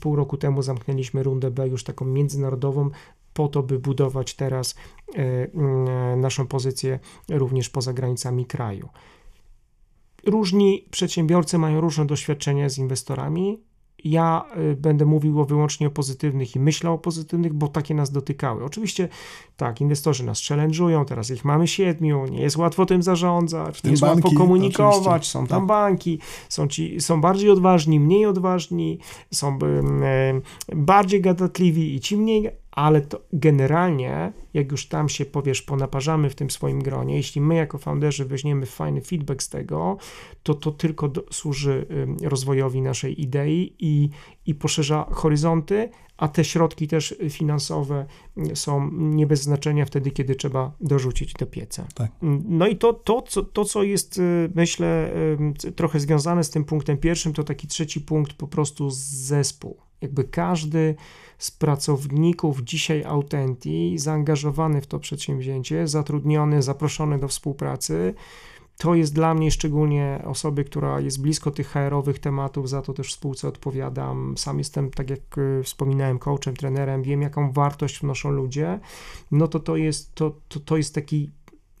[0.00, 2.90] Pół roku temu zamknęliśmy rundę B już taką międzynarodową,
[3.34, 4.74] po to, by budować teraz
[5.14, 8.88] e, naszą pozycję również poza granicami kraju.
[10.26, 13.58] Różni przedsiębiorcy mają różne doświadczenia z inwestorami,
[14.04, 18.64] ja y, będę mówił wyłącznie o pozytywnych i myślał o pozytywnych, bo takie nas dotykały.
[18.64, 19.08] Oczywiście
[19.56, 24.02] tak, inwestorzy nas challenge'ują, teraz ich mamy siedmiu, nie jest łatwo tym zarządzać, nie jest
[24.02, 25.32] banki, łatwo komunikować, oczywiście.
[25.32, 25.66] są tam tak.
[25.66, 26.18] banki,
[26.48, 28.98] są, ci, są bardziej odważni, mniej odważni,
[29.30, 29.58] są
[30.70, 36.30] y, bardziej gadatliwi i ci mniej, ale to generalnie, jak już tam się powiesz, ponaparzamy
[36.30, 39.96] w tym swoim gronie, jeśli my jako founderzy weźmiemy fajny feedback z tego,
[40.42, 41.86] to to tylko do, służy
[42.22, 44.10] rozwojowi naszej idei i,
[44.46, 48.06] i poszerza horyzonty, a te środki też finansowe
[48.54, 51.86] są nie bez znaczenia wtedy, kiedy trzeba dorzucić do pieca.
[51.94, 52.12] Tak.
[52.44, 55.14] No i to, to, co, to, co jest, y, myślę,
[55.76, 59.76] trochę związane z tym punktem pierwszym, to taki trzeci punkt, po prostu zespół.
[60.02, 60.94] Jakby każdy
[61.38, 68.14] z pracowników dzisiaj Autenti, zaangażowany w to przedsięwzięcie, zatrudniony, zaproszony do współpracy.
[68.78, 73.12] To jest dla mnie szczególnie osoby, która jest blisko tych HR-owych tematów, za to też
[73.12, 74.34] spółce odpowiadam.
[74.38, 78.80] Sam jestem, tak jak y, wspominałem, coachem, trenerem, wiem jaką wartość wnoszą ludzie.
[79.30, 81.30] No to to jest, to, to, to jest taki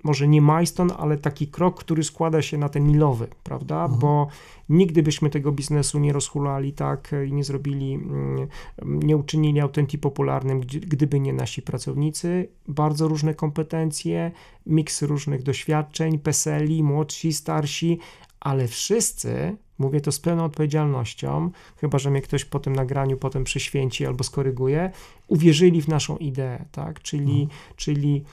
[0.02, 3.82] może nie milestone, ale taki krok, który składa się na ten milowy, prawda?
[3.82, 4.00] Mhm.
[4.00, 4.26] Bo
[4.68, 8.48] nigdy byśmy tego biznesu nie rozhulali tak i nie zrobili, mm,
[8.82, 12.48] nie uczynili autentii popularnym, gdyby nie nasi pracownicy.
[12.68, 14.30] Bardzo różne kompetencje,
[14.66, 17.98] miks różnych doświadczeń, PESELi, młodsi, starsi,
[18.40, 23.44] ale wszyscy, mówię to z pełną odpowiedzialnością, chyba że mnie ktoś po tym nagraniu potem
[23.44, 24.90] przyświęci albo skoryguje,
[25.28, 27.02] uwierzyli w naszą ideę, tak?
[27.02, 27.60] Czyli, mhm.
[27.76, 28.24] czyli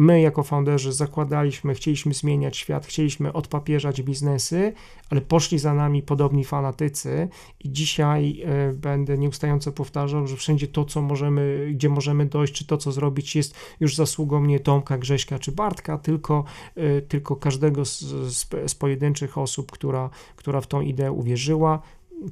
[0.00, 4.72] My, jako founderzy, zakładaliśmy, chcieliśmy zmieniać świat, chcieliśmy odpapieżać biznesy,
[5.10, 7.28] ale poszli za nami podobni fanatycy,
[7.64, 12.66] i dzisiaj y, będę nieustająco powtarzał, że wszędzie to, co możemy, gdzie możemy dojść, czy
[12.66, 16.44] to, co zrobić, jest już zasługą nie Tomka, Grześka czy Bartka, tylko,
[16.76, 21.82] y, tylko każdego z, z, z pojedynczych osób, która, która w tą ideę uwierzyła,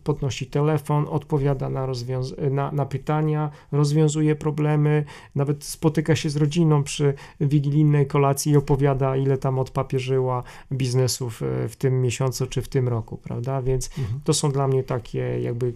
[0.04, 1.86] podnosi telefon, odpowiada na,
[2.50, 9.16] na, na, pytania, rozwiązuje problemy, nawet spotyka się z rodziną przy wigilijnej kolacji i opowiada,
[9.16, 13.62] ile tam odpapierzyła biznesów e, w tym miesiącu czy w tym roku, prawda?
[13.62, 14.20] Więc mhm.
[14.24, 15.72] to są dla mnie takie jakby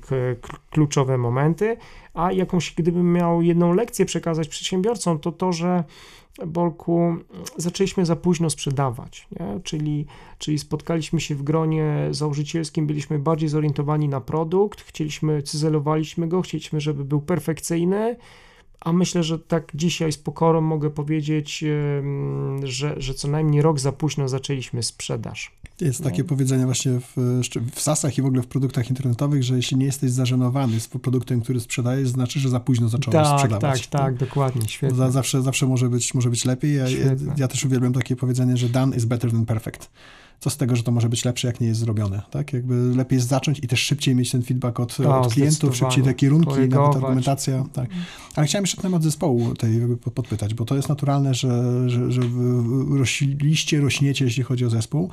[0.70, 1.76] kluczowe momenty.
[2.14, 5.84] A jakąś, gdybym miał jedną lekcję przekazać przedsiębiorcom, to to, że
[6.46, 7.16] Bolku,
[7.56, 9.60] zaczęliśmy za późno sprzedawać, nie?
[9.60, 10.06] Czyli,
[10.38, 16.80] czyli spotkaliśmy się w gronie założycielskim, byliśmy bardziej zorientowani na produkt, chcieliśmy, cyzelowaliśmy go, chcieliśmy,
[16.80, 18.16] żeby był perfekcyjny,
[18.84, 21.64] a myślę, że tak dzisiaj z pokorą mogę powiedzieć,
[22.62, 25.52] że, że co najmniej rok za późno zaczęliśmy sprzedaż.
[25.80, 26.10] Jest no.
[26.10, 27.40] takie powiedzenie właśnie w,
[27.72, 31.40] w SaaSach i w ogóle w produktach internetowych, że jeśli nie jesteś zażenowany z produktem,
[31.40, 33.80] który sprzedajesz, znaczy, że za późno zacząłeś tak, sprzedawać.
[33.80, 35.10] Tak, tak, tak, dokładnie, świetnie.
[35.10, 36.76] Zawsze, zawsze może, być, może być lepiej.
[36.76, 39.90] Ja, ja, ja też uwielbiam takie powiedzenie, że done is better than perfect
[40.42, 42.52] co z tego, że to może być lepsze, jak nie jest zrobione, tak?
[42.52, 46.04] Jakby lepiej jest zacząć i też szybciej mieć ten feedback od, o, od klientów, szybciej
[46.04, 46.86] te kierunki, Korygować.
[46.86, 47.90] nawet argumentacja, tak.
[48.34, 49.80] Ale chciałem jeszcze temat zespołu tej
[50.14, 52.22] podpytać, bo to jest naturalne, że, że, że
[52.90, 55.10] rośliście, rośniecie, jeśli chodzi o zespół.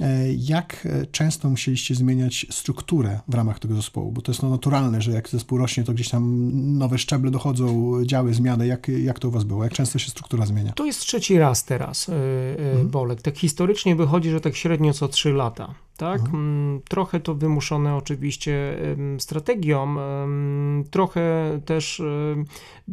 [0.00, 4.12] E, jak e, często musieliście zmieniać strukturę w ramach tego zespołu?
[4.12, 7.92] Bo to jest no naturalne, że jak zespół rośnie, to gdzieś tam nowe szczeble dochodzą,
[8.04, 8.66] działy, zmiany.
[8.66, 9.64] Jak, jak to u was było?
[9.64, 10.72] Jak często się struktura zmienia?
[10.72, 12.14] To jest trzeci raz teraz, yy,
[12.58, 12.88] mhm.
[12.88, 13.22] Bolek.
[13.22, 16.20] Tak historycznie wychodzi, że tak średnio co trzy lata tak?
[16.20, 16.34] Mhm.
[16.34, 18.78] Mm, trochę to wymuszone oczywiście
[19.18, 19.96] strategią,
[20.90, 22.02] trochę też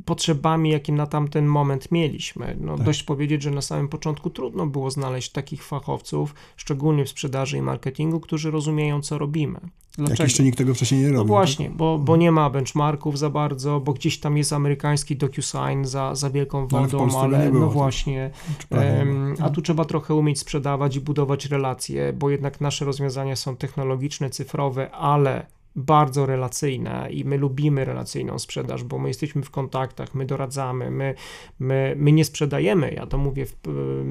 [0.05, 2.57] potrzebami, jakie na tamten moment mieliśmy.
[2.59, 2.85] No, tak.
[2.85, 7.61] Dość powiedzieć, że na samym początku trudno było znaleźć takich fachowców, szczególnie w sprzedaży i
[7.61, 9.59] marketingu, którzy rozumieją, co robimy.
[9.97, 10.13] Dlaczego?
[10.13, 11.17] Jak jeszcze nikt tego wcześniej nie robił.
[11.17, 11.77] No właśnie, tak?
[11.77, 16.29] bo, bo nie ma benchmarków za bardzo, bo gdzieś tam jest amerykański DocuSign za, za
[16.29, 18.31] wielką no, wodą, no, ale, no właśnie.
[18.71, 23.55] Um, a tu trzeba trochę umieć sprzedawać i budować relacje, bo jednak nasze rozwiązania są
[23.55, 25.45] technologiczne, cyfrowe, ale
[25.77, 31.15] bardzo relacyjne i my lubimy relacyjną sprzedaż, bo my jesteśmy w kontaktach, my doradzamy, my,
[31.59, 33.53] my, my nie sprzedajemy, ja to mówię w,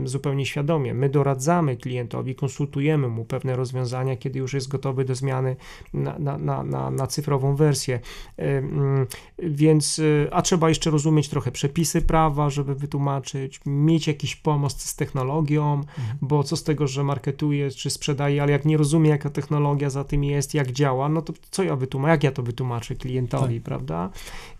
[0.05, 5.57] zupełnie świadomie, my doradzamy klientowi, konsultujemy mu pewne rozwiązania, kiedy już jest gotowy do zmiany
[5.95, 8.01] na, na, na, na, na cyfrową wersję.
[9.39, 14.97] Więc, y, a trzeba jeszcze rozumieć trochę przepisy prawa, żeby wytłumaczyć, mieć jakiś pomost z
[14.97, 16.19] technologią, mhm.
[16.21, 20.05] bo co z tego, że marketuje czy sprzedaje, ale jak nie rozumie, jaka technologia za
[20.05, 23.65] tym jest, jak działa, no to co ja wytłumaczę, jak ja to wytłumaczę klientowi, tak.
[23.65, 24.11] prawda?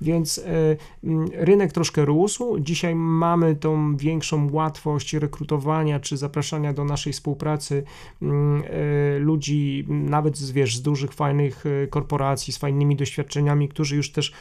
[0.01, 0.77] Więc y,
[1.33, 2.59] rynek troszkę rósł.
[2.59, 7.85] Dzisiaj mamy tą większą łatwość rekrutowania czy zapraszania do naszej współpracy
[8.23, 8.27] y,
[9.19, 14.33] ludzi, nawet z, wiesz, z dużych, fajnych korporacji, z fajnymi doświadczeniami, którzy już też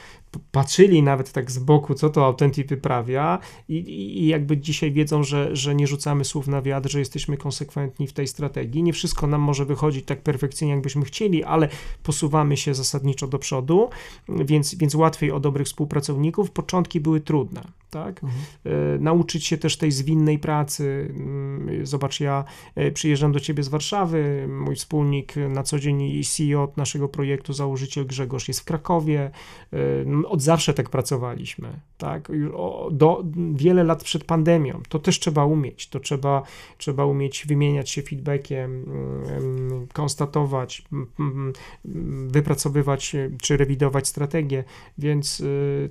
[0.52, 5.56] patrzyli nawet tak z boku, co to Authentic wyprawia i, i, jakby dzisiaj wiedzą, że,
[5.56, 8.84] że nie rzucamy słów na wiatr, że jesteśmy konsekwentni w tej strategii.
[8.84, 11.70] Nie wszystko nam może wychodzić tak perfekcyjnie, jakbyśmy chcieli, ale
[12.04, 13.90] posuwamy się zasadniczo do przodu,
[14.30, 16.52] więc, więc łatwiej o dobrych współpracowników.
[16.52, 17.62] Początki były trudne,
[17.96, 18.24] tak?
[18.24, 18.42] Mhm.
[18.66, 21.08] E, nauczyć się też tej zwinnej pracy.
[21.10, 22.44] Mm, zobacz, ja
[22.76, 27.54] e, przyjeżdżam do ciebie z Warszawy, mój wspólnik na co dzień i CEO naszego projektu,
[27.54, 29.32] założyciel Grzegorz jest w Krakowie,
[29.74, 32.32] e, od zawsze tak pracowaliśmy, tak?
[32.92, 33.24] Do,
[33.54, 34.82] wiele lat przed pandemią.
[34.90, 36.44] To też trzeba umieć, to trzeba,
[36.78, 38.86] trzeba umieć wymieniać się feedbackiem,
[39.28, 40.84] mm, konstatować,
[42.28, 44.64] wypracowywać czy rewidować strategię,
[44.98, 45.44] więc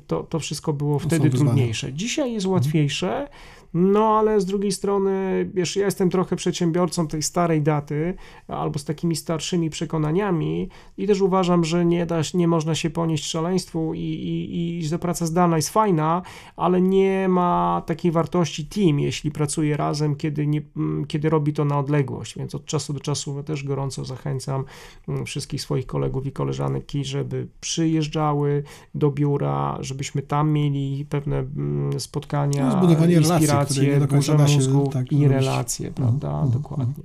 [0.06, 1.93] to, to wszystko było wtedy trudniejsze.
[1.94, 3.28] Dzisiaj jest łatwiejsze,
[3.74, 8.14] no, ale z drugiej strony, wiesz, ja jestem trochę przedsiębiorcą tej starej daty,
[8.48, 13.26] albo z takimi starszymi przekonaniami i też uważam, że nie, da, nie można się ponieść
[13.26, 16.22] szaleństwu i, i, i że praca zdalna jest fajna,
[16.56, 21.64] ale nie ma takiej wartości team, jeśli pracuje razem, kiedy, nie, mm, kiedy robi to
[21.64, 24.64] na odległość, więc od czasu do czasu też gorąco zachęcam
[25.08, 28.62] mm, wszystkich swoich kolegów i koleżanki, żeby przyjeżdżały
[28.94, 35.12] do biura, żebyśmy tam mieli pewne mm, spotkania, no, zbudowanie relacji relacje, burze mózgu tak,
[35.12, 36.28] i relacje, prawda?
[36.28, 37.04] Mhm, mhm, Dokładnie.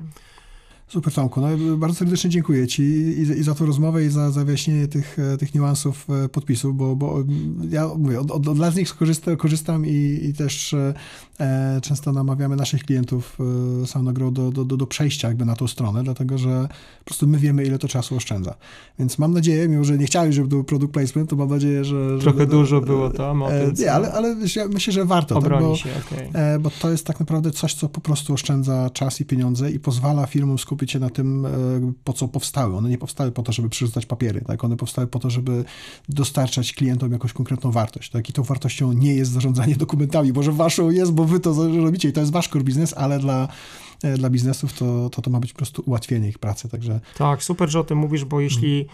[0.90, 4.46] Super Tomku, no, bardzo serdecznie dziękuję Ci i, i za tę rozmowę i za, za
[4.46, 7.24] wyjaśnienie tych, e, tych niuansów e, podpisów, bo, bo
[7.70, 10.94] ja mówię, od, od, od lat z nich korzystam, korzystam i, i też e,
[11.40, 13.38] e często namawiamy naszych klientów
[13.96, 16.68] e, do, do, do, do przejścia jakby na tą stronę, dlatego że
[17.00, 18.56] po prostu my wiemy, ile to czasu oszczędza.
[19.00, 22.20] Więc mam nadzieję, mimo że nie chciałem, żeby był product placement, to mam nadzieję, że...
[22.20, 24.36] Trochę dużo było tam o tym, Nie, ale, ale
[24.70, 25.42] myślę, że warto.
[25.42, 26.60] tak, bo, się, okay.
[26.60, 30.26] bo to jest tak naprawdę coś, co po prostu oszczędza czas i pieniądze i pozwala
[30.26, 31.50] firmom skupić skupić się na tym, e,
[32.04, 32.78] po co powstały.
[32.78, 34.64] One nie powstały po to, żeby przerzucać papiery, tak?
[34.64, 35.64] One powstały po to, żeby
[36.10, 38.30] dostarczać klientom jakąś konkretną wartość, tak?
[38.30, 41.54] I tą wartością nie jest zarządzanie dokumentami, może waszą jest, bo wy to
[41.84, 43.48] robicie i to jest wasz core biznes, ale dla
[44.04, 47.00] e, dla biznesów to, to, to ma być po prostu ułatwienie ich pracy, także...
[47.18, 48.86] Tak, super, że o tym mówisz, bo jeśli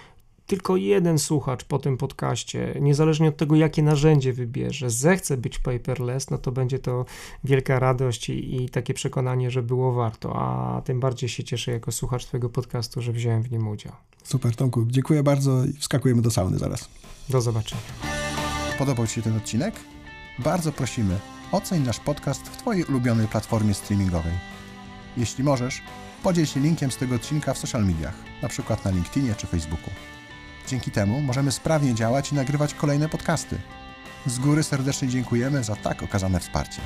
[0.48, 6.30] tylko jeden słuchacz po tym podcaście, niezależnie od tego, jakie narzędzie wybierze, zechce być paperless,
[6.30, 7.06] no to będzie to
[7.43, 10.36] wielka radość i, i, takie przekonanie, że było warto.
[10.36, 13.93] A tym bardziej się cieszę jako słuchacz Twojego podcastu, że wziąłem w nim udział.
[14.24, 14.86] Super, Tomku.
[14.88, 16.89] Dziękuję bardzo i wskakujemy do sauny zaraz.
[17.30, 17.82] Do zobaczenia.
[18.78, 19.76] Podobał Ci się ten odcinek?
[20.39, 21.20] Bardzo prosimy,
[21.52, 24.34] oceń nasz podcast w Twojej ulubionej platformie streamingowej.
[25.18, 25.82] Jeśli możesz,
[26.24, 29.89] podziel się linkiem z tego odcinka w social mediach, na przykład na LinkedInie czy Facebooku.
[30.68, 33.57] Dzięki temu możemy sprawnie działać i nagrywać kolejne podcasty.
[34.26, 36.82] Z góry serdecznie dziękujemy za tak okazane wsparcie.